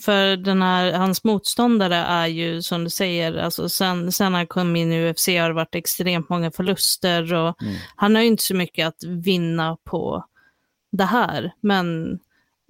[0.00, 4.76] för den här, hans motståndare är ju som du säger, alltså sen, sen han kom
[4.76, 7.74] in i UFC har det varit extremt många förluster och mm.
[7.96, 10.24] han har ju inte så mycket att vinna på
[10.92, 11.52] det här.
[11.60, 12.18] Men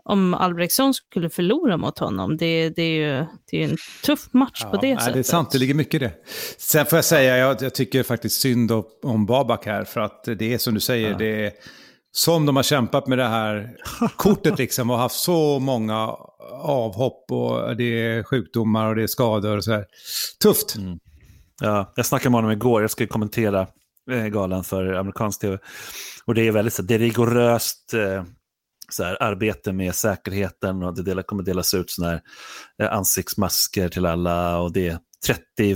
[0.05, 4.61] om Albrektsson skulle förlora mot honom, det, det är ju det är en tuff match
[4.65, 5.15] ja, på det nej, sättet.
[5.15, 6.13] Det är sant, det ligger mycket i det.
[6.59, 10.55] Sen får jag säga, jag, jag tycker faktiskt synd om Babak här, för att det
[10.55, 11.19] är som du säger, ja.
[11.19, 11.53] det är
[12.13, 13.77] som de har kämpat med det här
[14.17, 16.17] kortet liksom och haft så många
[16.53, 19.87] avhopp och det är sjukdomar och det är skador och så här.
[20.43, 20.77] Tufft.
[20.77, 20.99] Mm.
[21.63, 23.67] Ja, jag snackade med honom igår, jag ska kommentera
[24.11, 25.59] eh, galan för amerikansk tv.
[26.25, 28.25] Och det är väldigt så, det är rigoröst eh,
[28.93, 32.21] så här, arbete med säkerheten och det delar, kommer delas ut såna här,
[32.83, 35.75] eh, ansiktsmasker till alla och det är 30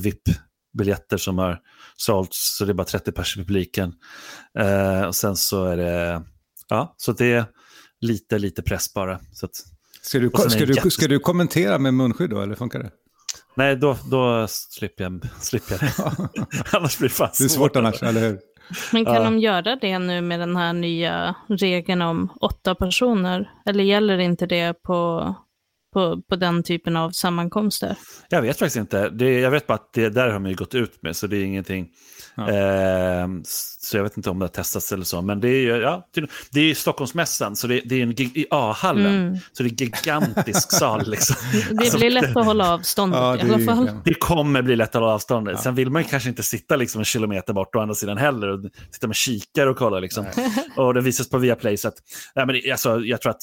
[0.75, 1.61] VIP-biljetter som har
[1.97, 3.93] sålts, så det är bara 30 pers i publiken.
[4.59, 6.23] Eh, och sen så är det,
[6.69, 7.45] ja, så det är
[8.01, 9.21] lite, lite press bara.
[9.33, 9.57] Så att,
[10.03, 12.91] ska, du, ska, du, ska du kommentera med munskydd då, eller funkar det?
[13.55, 16.47] Nej, då, då slipper jag, slipper jag det.
[16.77, 18.39] annars blir det fast Det är svårt annars, eller hur?
[18.93, 19.23] Men kan ja.
[19.23, 23.51] de göra det nu med den här nya regeln om åtta personer?
[23.67, 25.35] Eller gäller inte det på
[25.95, 27.97] på, på den typen av sammankomster?
[28.29, 29.09] Jag vet faktiskt inte.
[29.09, 31.37] Det, jag vet bara att det där har man ju gått ut med, så det
[31.37, 31.89] är ingenting.
[32.35, 32.51] Ja.
[32.51, 33.29] Eh,
[33.79, 35.23] så jag vet inte om det har testats eller så.
[35.23, 36.09] Men det är, ja,
[36.51, 39.27] det är Stockholmsmässan, så det, det är en i A-hallen.
[39.27, 39.39] Mm.
[39.53, 41.11] Så det är en gigantisk sal.
[41.11, 41.37] Liksom.
[41.71, 43.91] Det alltså, blir lätt att hålla avstånd ja, i alla fall.
[44.05, 45.49] Det kommer bli lätt att hålla avstånd.
[45.49, 45.57] Ja.
[45.57, 48.61] Sen vill man kanske inte sitta liksom en kilometer bort å andra sidan heller och
[48.91, 49.99] sitta med kikare och kolla.
[49.99, 50.27] Liksom.
[50.77, 51.77] och det visas på Viaplay.
[51.77, 51.95] Så att,
[52.35, 53.43] ja, men det, alltså, jag tror att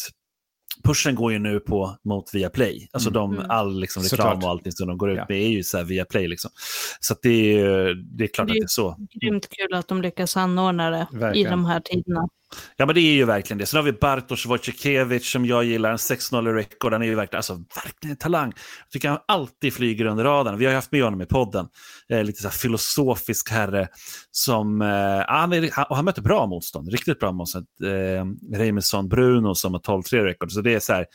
[0.83, 2.89] pushen går ju nu på mot Viaplay.
[2.91, 3.13] Alltså mm.
[3.21, 3.51] de, mm.
[3.51, 4.43] all liksom, reklam Såklart.
[4.43, 5.25] och allting som de går ut ja.
[5.29, 6.27] med är ju så här Viaplay.
[6.27, 6.51] Liksom.
[6.99, 8.97] Så det, är, det är klart det är att det är så.
[9.21, 11.47] Grymt kul att de lyckas anordna det Verkligen.
[11.47, 12.27] i de här tiderna.
[12.77, 13.65] Ja, men det är ju verkligen det.
[13.65, 16.93] Sen har vi Bartosz Wojciechowicz som jag gillar, en 6-0 i record.
[16.93, 18.53] Han är ju verkligen, alltså, verkligen en talang.
[18.83, 20.57] Jag tycker han alltid flyger under radarn.
[20.57, 21.67] Vi har ju haft med honom i podden.
[22.09, 23.87] Eh, lite så här filosofisk herre
[24.31, 24.87] som, eh,
[25.27, 27.67] han, är, han, och han möter bra motstånd, riktigt bra motstånd.
[27.83, 30.51] Eh, Reimesson Bruno som har 12-3 record.
[30.51, 31.05] Så det är så här,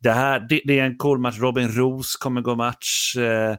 [0.00, 1.38] det, här det, det, är en cool match.
[1.38, 3.16] Robin Roos kommer gå match.
[3.16, 3.56] Eh,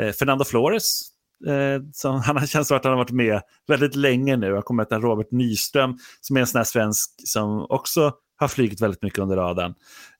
[0.00, 1.09] eh Fernando Flores
[1.46, 4.46] Eh, som han känns som att han har varit med väldigt länge nu.
[4.46, 8.80] Jag kommer att Robert Nyström som är en sån här svensk som också har flugit
[8.80, 9.74] väldigt mycket under radarn.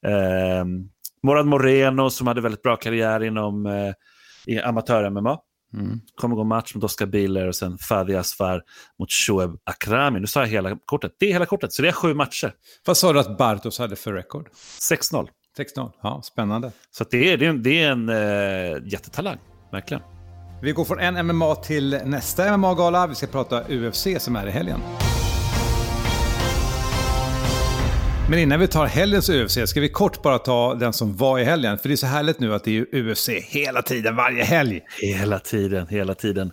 [0.07, 0.65] Eh,
[1.23, 5.39] Morad Moreno som hade väldigt bra karriär inom eh, amatör-MMA.
[5.75, 6.01] Mm.
[6.15, 8.63] Kommer gå match mot Oskar Biller och sen Fadi Asfar
[8.99, 10.21] mot Shoeb Akrami.
[10.21, 11.13] Nu sa jag hela kortet.
[11.19, 12.53] Det är hela kortet, så det är sju matcher.
[12.87, 14.49] Vad sa du att Bartos hade för rekord?
[14.91, 15.29] 6-0.
[15.59, 16.73] 6-0, ja spännande.
[16.91, 19.39] Så det är, det är en, det är en uh, jättetalang,
[19.73, 20.20] verkligen.
[20.63, 23.07] Vi går från en MMA till nästa MMA-gala.
[23.07, 24.81] Vi ska prata UFC som är i helgen.
[28.31, 31.45] Men innan vi tar helgens UFC ska vi kort bara ta den som var i
[31.45, 31.79] helgen.
[31.79, 34.81] För det är så härligt nu att det är UFC hela tiden, varje helg.
[35.01, 36.53] Hela tiden, hela tiden.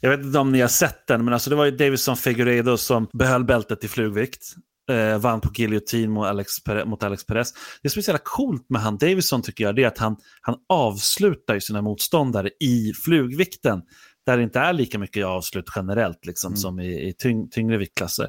[0.00, 2.76] Jag vet inte om ni har sett den, men alltså det var ju Davison Figueiredo
[2.76, 4.54] som behöll bältet i flugvikt.
[4.90, 6.52] Eh, vann på giljotin mot Alex,
[6.86, 7.52] mot Alex Perez.
[7.82, 10.16] Det som är så jävla coolt med han Davison tycker jag, det är att han,
[10.40, 13.82] han avslutar sina motståndare i flugvikten.
[14.26, 16.56] Där det inte är lika mycket avslut generellt liksom, mm.
[16.56, 18.28] som i, i tyng, tyngre viktklasser.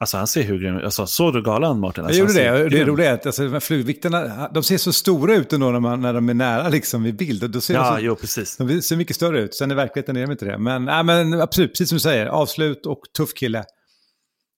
[0.00, 2.04] Alltså han ser hur grym alltså, Såg du galan Martin?
[2.04, 2.68] Alltså, jag gjorde det.
[2.68, 6.14] Det är roligt att alltså, flugvikterna, de ser så stora ut ändå när, man, när
[6.14, 7.50] de är nära liksom, i bild.
[7.50, 8.56] Då ser ja, de, så, jo, precis.
[8.56, 9.54] de ser mycket större ut.
[9.54, 10.58] Sen i verkligheten är de inte det.
[10.58, 12.26] Men, äh, men absolut, precis som du säger.
[12.26, 13.64] Avslut och tuff kille.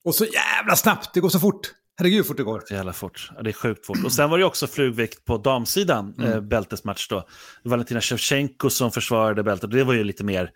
[0.04, 1.74] Och så jävla snabbt, det går så fort.
[1.98, 2.62] Herregud fort det går.
[2.68, 3.30] Så jävla fort.
[3.36, 4.04] Ja, det är sjukt fort.
[4.04, 6.32] Och sen var det också flugvikt på damsidan, mm.
[6.32, 7.28] eh, bältesmatch då.
[7.64, 9.70] Valentina Shevchenko som försvarade bältet.
[9.70, 10.50] Det var ju lite mer,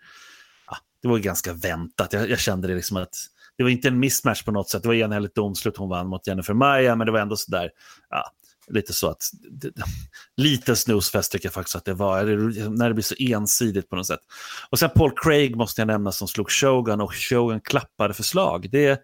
[0.67, 2.13] ja, det var ju ganska väntat.
[2.13, 3.15] Jag, jag kände det liksom att
[3.57, 4.81] det var inte en missmatch på något sätt.
[4.83, 7.69] Det var enhälligt domslut hon vann mot Jennifer Maya, men det var ändå sådär,
[8.09, 8.31] ja,
[8.67, 9.23] lite så att,
[10.37, 12.23] lite snusfest tycker jag faktiskt att det var,
[12.69, 14.19] när det blir så ensidigt på något sätt.
[14.69, 18.69] Och sen Paul Craig måste jag nämna som slog Shogun och Shogun klappade förslag.
[18.71, 19.01] Det,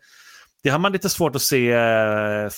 [0.64, 2.50] det har man lite svårt att se eh,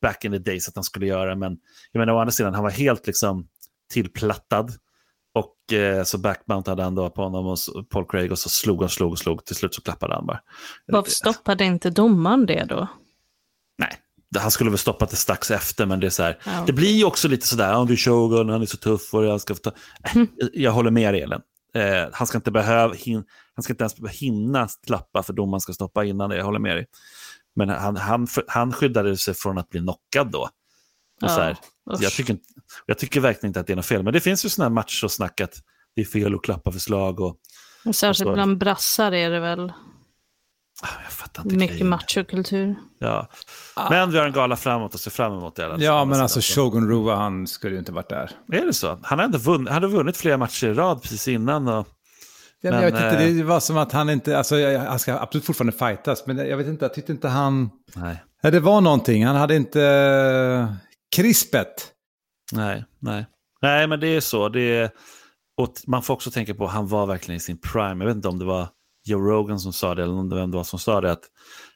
[0.00, 1.56] back in the days att han skulle göra, men
[1.92, 3.48] jag menar å andra sidan, han var helt liksom
[3.92, 4.72] tillplattad.
[5.34, 8.92] Och eh, så backmountade han då på honom och Paul Craig och så slog och
[8.92, 9.44] slog och slog.
[9.44, 10.40] Till slut så klappade han bara.
[10.86, 12.88] Varför stoppade inte domaren det då?
[13.78, 13.96] Nej,
[14.38, 16.38] han skulle väl stoppat det strax efter, men det är så här.
[16.44, 16.64] Ja.
[16.66, 19.24] Det blir ju också lite sådär, om du är Shogun, han är så tuff och
[19.24, 19.72] jag ska få ta...
[20.14, 20.28] Mm.
[20.52, 21.40] Jag håller med Elin.
[21.74, 23.24] Eh, han, ska inte behöva, hin...
[23.54, 26.76] han ska inte ens hinna klappa för domaren ska stoppa innan det, jag håller med
[26.76, 26.86] dig.
[27.56, 30.48] Men han, han, han skyddade sig från att bli knockad då.
[31.22, 31.56] Och så här,
[32.00, 32.44] jag, tycker inte,
[32.86, 34.74] jag tycker verkligen inte att det är något fel, men det finns ju sådana här
[34.74, 35.54] matcher och snack att
[35.94, 37.20] det är fel att klappa för slag.
[37.20, 37.36] Och,
[37.84, 39.72] och särskilt och bland brassar är det väl
[40.82, 42.74] ah, mycket machokultur.
[42.98, 43.28] Ja.
[43.90, 45.76] Men vi har en gala framåt och ser fram emot det.
[45.78, 48.30] Ja, men alltså Shogun Rua, han skulle ju inte varit där.
[48.52, 48.98] Är det så?
[49.02, 51.68] Han hade vunnit, hade vunnit flera matcher i rad precis innan.
[51.68, 51.86] Och,
[52.60, 55.44] ja, men, jag vet inte, det var som att han inte, alltså han ska absolut
[55.44, 57.70] fortfarande fightas, men jag vet inte, jag tyckte inte han...
[57.94, 58.24] Nej.
[58.42, 60.76] Det var någonting, han hade inte
[61.16, 61.92] krispet.
[62.52, 63.26] Nej, nej.
[63.62, 64.48] Nej, men det är så.
[64.48, 64.90] Det är,
[65.56, 68.04] och man får också tänka på han var verkligen i sin prime.
[68.04, 68.68] Jag vet inte om det var
[69.04, 71.12] Joe Rogan som sa det eller om det vem det var som sa det.
[71.12, 71.24] Att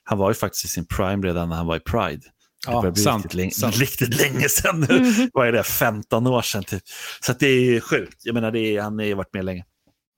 [0.04, 2.22] han var ju faktiskt i sin prime redan när han var i Pride.
[2.66, 3.76] Det ja, börjar bli sant, riktigt, länge, sant.
[3.80, 4.96] riktigt länge sedan nu.
[4.96, 5.30] Mm.
[5.32, 5.62] Vad är det?
[5.62, 6.82] 15 år sedan typ.
[7.20, 8.20] Så det är sjukt.
[8.22, 9.64] Jag menar, det är, han har ju varit med länge.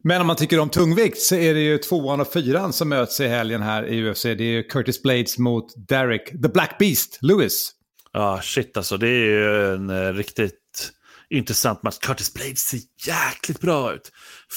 [0.06, 3.20] Men om man tycker om tungvikt så är det ju tvåan och fyran som möts
[3.20, 4.22] i helgen här i UFC.
[4.22, 7.70] Det är ju Curtis Blades mot Derek, the Black Beast, Lewis.
[8.12, 8.96] Ja, shit alltså.
[8.96, 10.92] Det är ju en uh, riktigt
[11.30, 11.98] intressant match.
[11.98, 14.12] Curtis Blades ser jäkligt bra ut.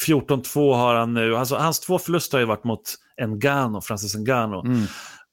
[0.07, 1.35] 14-2 har han nu.
[1.35, 4.65] Alltså, hans två förluster har ju varit mot Engano, Francis Engano.
[4.65, 4.85] Mm.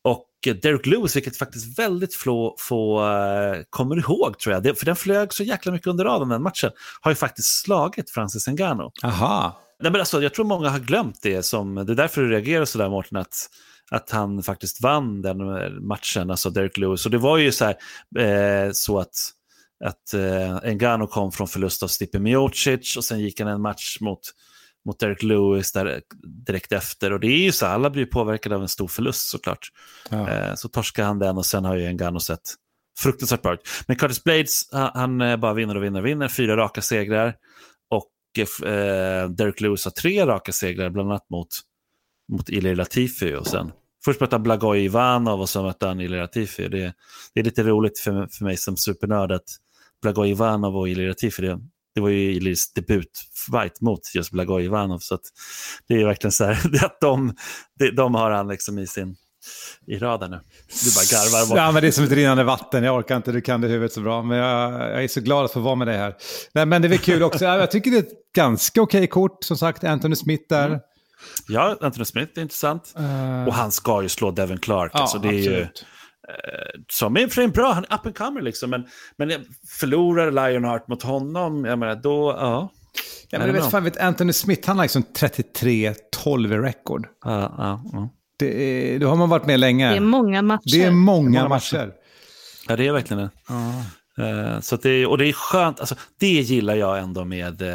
[0.05, 0.29] Och
[0.63, 4.63] Derek Lewis, vilket faktiskt väldigt få, få uh, kommer ihåg tror jag.
[4.63, 6.71] Det, för den flög så jäkla mycket under raden den matchen.
[7.01, 8.93] Har ju faktiskt slagit Francis Engano.
[9.05, 9.63] Aha.
[9.83, 11.43] Nej, men alltså, jag tror många har glömt det.
[11.43, 13.49] Som, det är därför du reagerar sådär Mårten, att
[13.91, 15.39] att han faktiskt vann den
[15.87, 17.07] matchen, alltså Derek Lewis.
[17.07, 17.77] Och det var ju så, här,
[18.67, 19.15] eh, så att,
[19.85, 24.01] att eh, Engano kom från förlust av Stipe Miocic och sen gick han en match
[24.01, 24.21] mot,
[24.87, 26.03] mot Derek Lewis där,
[26.47, 27.13] direkt efter.
[27.13, 29.69] Och det är ju så, alla blir påverkade av en stor förlust såklart.
[30.11, 30.31] Ja.
[30.31, 32.55] Eh, så torskar han den och sen har ju Engano sett
[32.99, 33.69] fruktansvärt bra ut.
[33.87, 37.35] Men Curtis Blades, han, han eh, bara vinner och vinner och vinner, fyra raka segrar.
[38.43, 41.49] Eh, Derek Lewis har tre raka segrar, bland annat mot
[42.33, 43.73] mot Ilir Latifi och sen
[44.05, 46.69] först mötte han Blagoj Ivanov och sen mötte han Ilir Latifi.
[46.69, 46.95] Det,
[47.35, 49.49] det är lite roligt för, för mig som supernörd att
[50.03, 51.59] Blagoj Ivanov och Ilir Latifi, det,
[51.95, 54.99] det var ju Ilirs debutfight mot just Blagoj Ivanov.
[54.99, 55.19] Så
[55.89, 57.35] det är verkligen så här, att de,
[57.97, 59.17] de har han liksom i sin
[59.87, 60.37] i raden nu.
[60.85, 61.59] Du bara garvar bort.
[61.59, 62.85] Ja, men det är som ett rinnande vatten.
[62.85, 64.23] Jag orkar inte, du kan det huvudet så bra.
[64.23, 66.15] Men jag, jag är så glad att få vara med dig här.
[66.53, 67.45] Nej, men det är kul också.
[67.45, 69.45] Jag tycker det är ett ganska okej kort.
[69.45, 70.67] Som sagt, Anthony Smith där.
[70.67, 70.81] Mm.
[71.49, 72.95] Ja, Anthony Smith är intressant.
[72.99, 73.49] Uh...
[73.49, 74.91] Och han ska ju slå Devin Clark.
[74.95, 75.69] Ja, alltså, det är ju, eh,
[76.89, 78.71] som är för en bra, han är up and comer liksom.
[78.71, 82.73] Men, men förlorar Lionheart mot honom, jag menar då, ja.
[83.29, 87.07] Ja, men du vet, fan, vet, Anthony Smith, han har liksom 33-12 i rekord.
[87.25, 88.09] Ja, ja, ja.
[89.01, 89.91] Då har man varit med länge.
[89.91, 90.71] Det är många matcher.
[90.73, 91.77] Det är många, många matcher.
[91.77, 91.93] matcher.
[92.69, 93.31] Ja, det är verkligen det.
[93.49, 93.85] Ja.
[94.19, 97.69] Uh, så det, och det är skönt, alltså, det gillar jag ändå med, uh,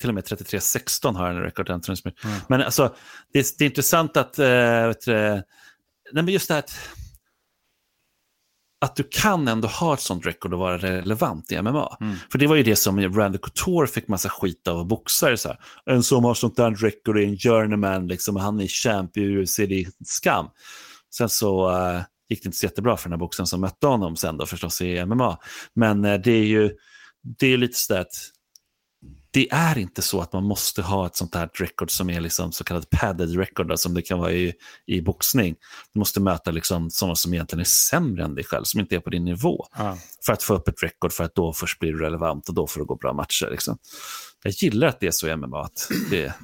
[0.00, 2.26] till och med 33-16 har han en record Smith.
[2.26, 2.36] Mm.
[2.48, 2.94] Men alltså,
[3.32, 5.42] det, det är intressant att, uh, vet du, nej
[6.12, 6.78] men just det här att,
[8.80, 11.96] att du kan ändå ha ett sånt record och vara relevant i MMA.
[12.00, 12.16] Mm.
[12.32, 15.36] För det var ju det som Randy Couture fick massa skit av boxare.
[15.36, 15.58] Så här.
[15.90, 19.56] En som har sånt där record är en journeyman, liksom, han är champ i UFC,
[19.56, 20.46] det är skam.
[21.16, 21.70] Sen så
[22.28, 24.80] gick det inte så jättebra för den här boxaren som mötte honom sen då förstås
[24.80, 25.38] i MMA.
[25.74, 26.70] Men eh, det är ju
[27.38, 28.30] det är lite sådär att
[29.34, 32.52] det är inte så att man måste ha ett sånt här record som är liksom
[32.52, 34.54] så kallat padded record, då, som det kan vara i,
[34.86, 35.56] i boxning.
[35.92, 39.00] Du måste möta liksom sådana som egentligen är sämre än dig själv, som inte är
[39.00, 39.66] på din nivå.
[39.76, 39.98] Ja.
[40.26, 42.66] För att få upp ett record, för att då först blir du relevant och då
[42.66, 43.48] får du gå bra matcher.
[43.50, 43.78] Liksom.
[44.42, 46.34] Jag gillar att det är så i MMA, att det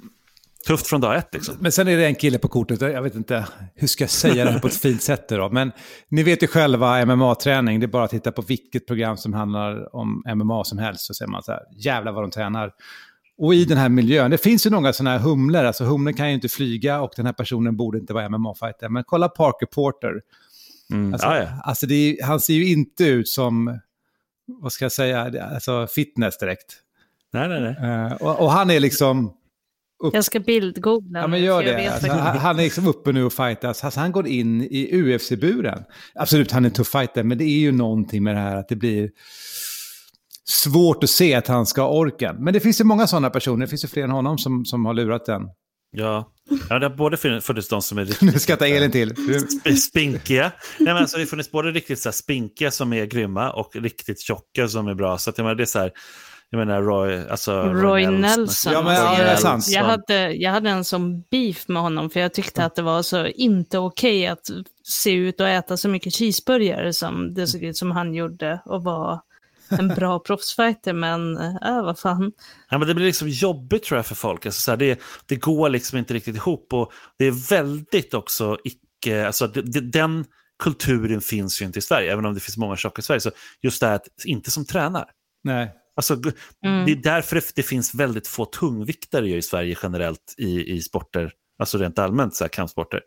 [0.66, 1.28] tufft från dag ett.
[1.32, 1.54] Liksom.
[1.60, 4.44] Men sen är det en kille på kortet, jag vet inte, hur ska jag säga
[4.44, 5.50] det här på ett fint sätt då?
[5.50, 5.72] Men
[6.08, 9.96] ni vet ju själva MMA-träning, det är bara att titta på vilket program som handlar
[9.96, 12.72] om MMA som helst, så ser man så här, jävlar vad de tränar.
[13.38, 16.28] Och i den här miljön, det finns ju några sådana här humlor, alltså humlor kan
[16.28, 18.88] ju inte flyga och den här personen borde inte vara MMA-fighter.
[18.88, 20.20] Men kolla Parker Porter.
[20.92, 21.12] Mm.
[21.12, 21.48] Alltså, Ah, ja.
[21.64, 23.80] alltså är, han ser ju inte ut som,
[24.46, 26.76] vad ska jag säga, alltså fitness direkt.
[27.32, 27.90] Nej, nej, nej.
[27.90, 29.32] Eh, och, och han är liksom...
[30.12, 31.18] Jag ska bildgoogla.
[31.20, 31.86] Ja, men nu, gör det.
[31.88, 33.84] Alltså, han är liksom uppe nu och fightas.
[33.84, 35.82] Alltså, han går in i UFC-buren.
[36.14, 38.68] Absolut, han är en tuff fighter, men det är ju någonting med det här att
[38.68, 39.10] det blir
[40.48, 42.36] svårt att se att han ska ha orken.
[42.44, 44.84] Men det finns ju många sådana personer, det finns ju fler än honom som, som
[44.86, 45.42] har lurat den.
[45.92, 46.32] Ja.
[46.68, 49.12] ja, det har både funnits de som är Nu riktigt skrattar Elin till.
[49.12, 50.42] sp- spinkiga.
[50.78, 53.76] Nej, men alltså, det har funnits både riktigt så här, spinkiga som är grymma och
[53.76, 55.18] riktigt tjocka som är bra.
[55.18, 55.92] Så att, jag menar, det är så här,
[56.50, 58.72] jag menar Roy, alltså, Roy Nelson.
[58.72, 59.68] Ja, men, ja, det är sant.
[59.68, 63.02] Jag hade, jag hade en sån beef med honom för jag tyckte att det var
[63.02, 64.50] så inte okej att
[64.82, 68.84] se ut och äta så mycket cheeseburgare som det såg ut som han gjorde och
[68.84, 69.20] var
[69.68, 70.92] en bra proffsfighter.
[70.92, 72.32] Men äh, vad fan.
[72.70, 74.46] Ja, men det blir liksom jobbigt tror jag för folk.
[74.46, 78.58] Alltså, så här, det, det går liksom inte riktigt ihop och det är väldigt också
[78.64, 80.24] icke, alltså, det, det, den
[80.62, 83.20] kulturen finns ju inte i Sverige, även om det finns många tjocka i Sverige.
[83.20, 83.30] Så
[83.62, 85.04] just det här att inte som tränar.
[85.44, 85.74] Nej.
[86.00, 86.32] Alltså,
[86.66, 86.86] Mm.
[86.86, 91.32] Det är därför det, det finns väldigt få tungviktare i Sverige generellt i, i sporter,
[91.58, 93.00] alltså rent allmänt så här, kampsporter.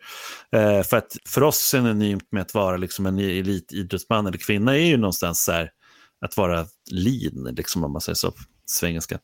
[0.55, 4.85] Eh, för att för oss synonymt med att vara liksom en elitidrottsman eller kvinna är
[4.85, 5.69] ju någonstans så här,
[6.25, 9.19] att vara lean, liksom, om man säger så på svengelska.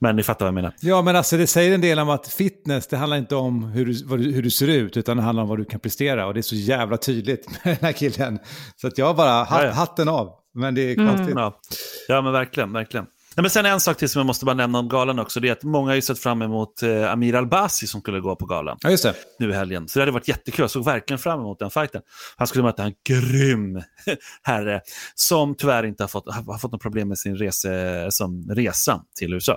[0.00, 0.74] Men ni fattar vad jag menar.
[0.80, 3.86] Ja, men alltså det säger en del om att fitness, det handlar inte om hur
[3.86, 6.26] du, vad du, hur du ser ut, utan det handlar om vad du kan prestera.
[6.26, 8.38] Och det är så jävla tydligt med den här killen.
[8.76, 9.72] Så att jag bara, hat, Ja, ja.
[9.72, 10.38] hatten av.
[10.54, 11.08] Men det är Mm.
[11.16, 11.34] konstigt.
[11.36, 11.60] Ja,
[12.08, 12.72] ja men verkligen.
[12.72, 13.06] verkligen.
[13.36, 15.40] Nej, men sen en sak till som jag måste bara nämna om galan också.
[15.40, 18.36] Det är att många har ju sett fram emot eh, Amir Albasi som skulle gå
[18.36, 18.78] på galan.
[18.80, 19.14] Ja, just det.
[19.38, 19.88] nu i helgen.
[19.88, 20.62] Så det hade varit jättekul.
[20.62, 22.02] Jag såg verkligen fram emot den fighten.
[22.36, 23.82] Han skulle möta en grym
[24.42, 24.80] herre
[25.14, 29.34] som tyvärr inte har fått, har fått något problem med sin rese, som resa till
[29.34, 29.56] USA.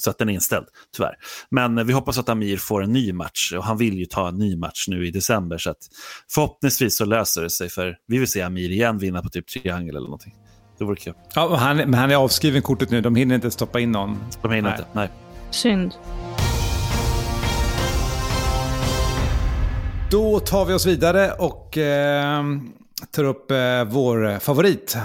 [0.00, 1.14] Så att den är inställd, tyvärr.
[1.50, 4.38] Men vi hoppas att Amir får en ny match och han vill ju ta en
[4.38, 5.58] ny match nu i december.
[5.58, 5.88] Så att
[6.34, 9.96] förhoppningsvis så löser det sig för vi vill se Amir igen vinna på typ triangel
[9.96, 10.34] eller någonting.
[10.78, 11.14] Det vore kul.
[11.34, 14.18] Ja, han, men han är avskriven kortet nu, de hinner inte stoppa in någon.
[14.42, 14.78] De hinner Nej.
[14.78, 14.90] inte.
[14.92, 15.08] Nej.
[15.50, 15.94] Synd.
[20.10, 22.44] Då tar vi oss vidare och eh,
[23.10, 24.96] tar upp eh, vår favorit,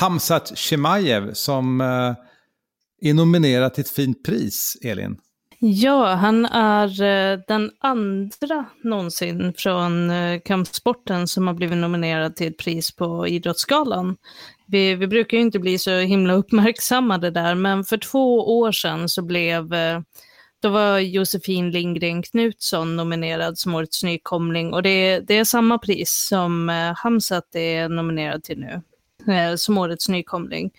[0.00, 2.14] Hamzat Chimaev, som eh,
[3.08, 5.16] är nominerad till ett fint pris, Elin.
[5.60, 12.48] Ja, han är eh, den andra någonsin från eh, kampsporten som har blivit nominerad till
[12.48, 14.16] ett pris på Idrottsgalan.
[14.70, 19.08] Vi, vi brukar ju inte bli så himla uppmärksammade där, men för två år sedan
[19.08, 20.00] så blev eh,
[20.60, 26.26] då var Josefin Lindgren Knutsson nominerad som årets nykomling och det, det är samma pris
[26.28, 28.82] som Hamsat Hamzat är nominerad till nu
[29.26, 30.70] eh, som årets nykomling.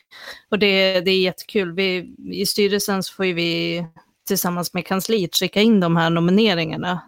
[0.49, 1.73] Och det, det är jättekul.
[1.73, 3.86] Vi, I styrelsen så får ju vi
[4.28, 7.02] tillsammans med kansliet skicka in de här nomineringarna.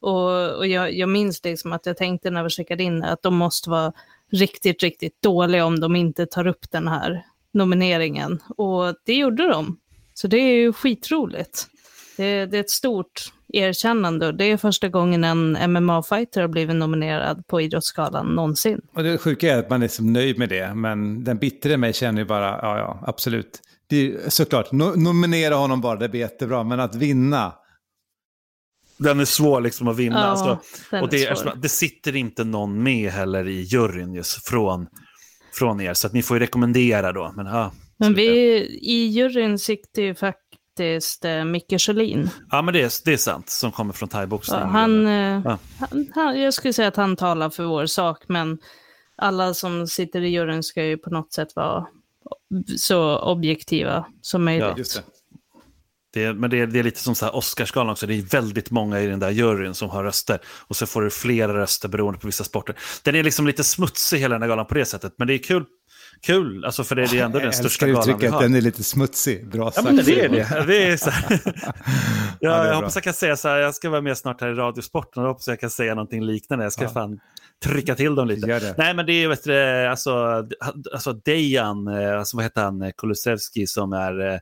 [0.00, 3.34] Och, och jag, jag minns liksom att jag tänkte när vi skickade in att de
[3.34, 3.92] måste vara
[4.32, 8.38] riktigt, riktigt dåliga om de inte tar upp den här nomineringen.
[8.56, 9.78] Och det gjorde de.
[10.14, 11.66] Så det är ju skitroligt.
[12.16, 16.76] Det, det är ett stort erkännande och det är första gången en MMA-fighter har blivit
[16.76, 18.80] nominerad på Idrottsgalan någonsin.
[18.94, 21.92] Och det sjuka är att man är så nöjd med det, men den bittre mig
[21.92, 23.60] känner ju bara, ja, ja, absolut.
[23.86, 27.52] Det är, såklart, no nominera honom bara, det blir jättebra, men att vinna,
[29.02, 30.18] den är svår liksom att vinna.
[30.20, 30.58] Ja, alltså.
[31.02, 34.86] Och det, är det sitter inte någon med heller i juryn just från,
[35.54, 37.32] från er, så att ni får ju rekommendera då.
[37.36, 38.26] Men, ja, Men vi,
[38.82, 42.30] i juryn sitter ju faktiskt eh, Micke Sjölin.
[42.50, 44.60] ja, men det är, det är sant, som kommer från Ja, thaiboxning.
[44.60, 45.58] han, eh, Ja.
[45.78, 48.58] han, han, jag skulle säga att han talar för vår sak, men
[49.16, 51.86] alla som sitter i juryn ska ju på något sätt vara
[52.76, 54.94] så objektiva som möjligt.
[54.96, 55.02] Ja.
[56.12, 56.32] Det.
[56.34, 59.00] Men det är, det är lite som så här Oscarsgalan också, det är väldigt många
[59.00, 60.38] i den där juryn som har röster.
[60.68, 62.76] Och så får du flera röster beroende på vissa sporter.
[63.02, 65.38] Den är liksom lite smutsig hela den här galan på det sättet, men det är
[65.38, 65.64] kul,
[66.26, 68.16] kul, alltså för det är ändå den största galan vi har.
[68.18, 69.48] uttrycket, den är lite smutsig.
[69.50, 69.84] Bra Ja, sagt.
[69.86, 70.64] men det är det.
[70.66, 71.10] det är så.
[72.44, 74.48] Ja, ja, jag hoppas jag kan säga så här, jag ska vara med snart här
[74.48, 76.64] i Radiosporten och hoppas jag kan säga någonting liknande.
[76.64, 76.88] Jag ska Ja.
[76.88, 77.20] fan
[77.64, 78.74] trycka till dem lite.
[78.78, 80.44] Nej, men det är vet du, alltså,
[80.92, 84.38] alltså Dejan, eh, alltså, vad heter han, Kulusevski som är eh,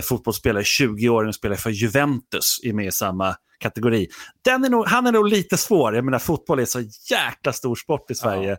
[0.00, 4.08] fotbollsspelare, 20 år och spelar för Juventus, är med i samma kategori.
[4.44, 5.94] Den är nog, han är nog lite svår.
[5.94, 6.80] Jag menar, fotboll är så
[7.10, 8.56] jäkla stor sport i Sverige.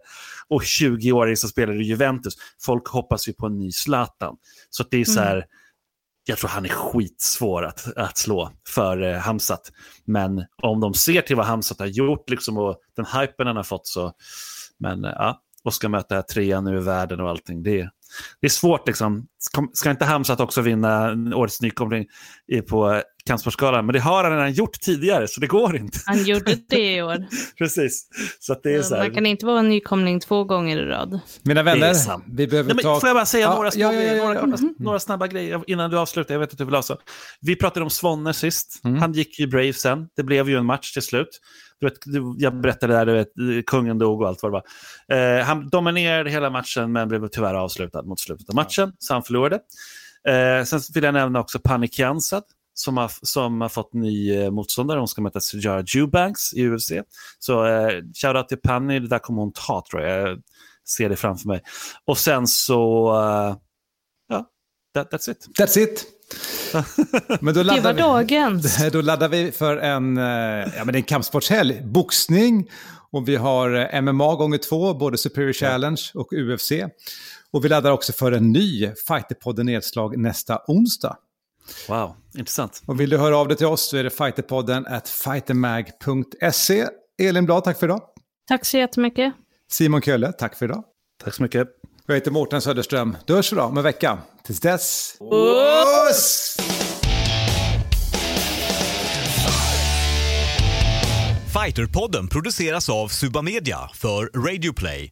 [0.47, 2.33] Och 20-åring som spelar i Juventus.
[2.61, 4.35] Folk hoppas ju på en ny Zlatan.
[4.69, 5.45] Så det är så här,
[6.25, 9.71] jag tror han är skitsvår att, att slå för eh, Hamsat.
[10.05, 13.63] Men om de ser till vad Hamsat har gjort liksom, och den hypen han har
[13.63, 14.13] fått så...
[14.79, 17.63] Men eh, ja, och ska möta trean nu i världen och allting.
[17.63, 17.89] Det,
[18.41, 19.25] det är svårt liksom.
[19.73, 22.05] Ska, inte Hamsat också vinna årets nykomling
[22.51, 23.85] i- på Kampsportsgalan?
[23.85, 25.99] Men det har han redan gjort tidigare så det går inte.
[26.05, 27.25] Han gjorde det i år.
[27.57, 28.07] Precis.
[28.39, 29.03] Så att det är så här.
[29.03, 31.19] Man kan inte vara en nykomling två gånger i rad.
[31.43, 31.95] Mina vänner,
[32.37, 32.99] vi behöver Nej, ta...
[32.99, 34.41] Får jag bara säga Ja, några, ja, ja, grejer, ja, några, ja.
[34.41, 36.33] korta- några snabba grejer innan du avslutar?
[36.35, 36.97] Jag vet att du vill ha så.
[37.41, 38.81] Vi pratade om Svonne sist.
[38.83, 38.97] Mm.
[39.01, 40.07] Han gick ju Brave sen.
[40.15, 41.29] Det blev ju en match till slut.
[41.79, 41.97] Du vet,
[42.37, 44.61] jag berättade där, du vet, kungen dog och allt vad det
[45.07, 45.37] var.
[45.39, 49.23] Eh, han dominerade hela matchen men blev tyvärr avslutad mot slutet av matchen, så han
[49.23, 49.59] förlorade.
[50.27, 54.51] Eh, sen vill jag nämna också Panik Jansad som har, som har fått ny eh,
[54.51, 54.99] motståndare.
[54.99, 56.91] Hon ska möta Sujara Eubanks i UFC.
[57.39, 60.29] Så eh, shoutout till Panny, det där kommer hon ta tror jag.
[60.29, 60.41] Jag
[60.87, 61.61] ser det framför mig.
[62.05, 63.55] Och sen så, eh,
[64.29, 64.45] ja,
[64.93, 65.47] that, that's it.
[65.59, 66.05] That's it.
[67.41, 68.77] Men då Det var laddar, vi, dagens.
[68.91, 71.81] då laddar vi för en, eh, ja, men det är en kampsportshelg.
[71.85, 72.69] Boxning
[73.11, 76.71] och vi har eh, MMA gånger två, både Superior Challenge och UFC.
[77.51, 81.17] Och vi laddar också för en ny Fighterpodden Nedslag nästa onsdag.
[81.87, 82.83] Wow, intressant.
[82.85, 86.87] Och vill du höra av dig till oss så är det fighterpodden at fightermag.se.
[87.21, 88.01] Elin Blad, tack för idag.
[88.47, 89.33] Tack så jättemycket.
[89.71, 90.83] Simon Kölle, tack för idag.
[91.23, 91.67] Tack så mycket.
[92.09, 93.17] Jag heter Mårten Söderström.
[93.25, 94.17] Du hörs då om en vecka.
[94.43, 95.15] Tills dess...
[96.09, 96.57] Oss!
[101.65, 105.11] Fighterpodden produceras av Suba Media för Radio Play.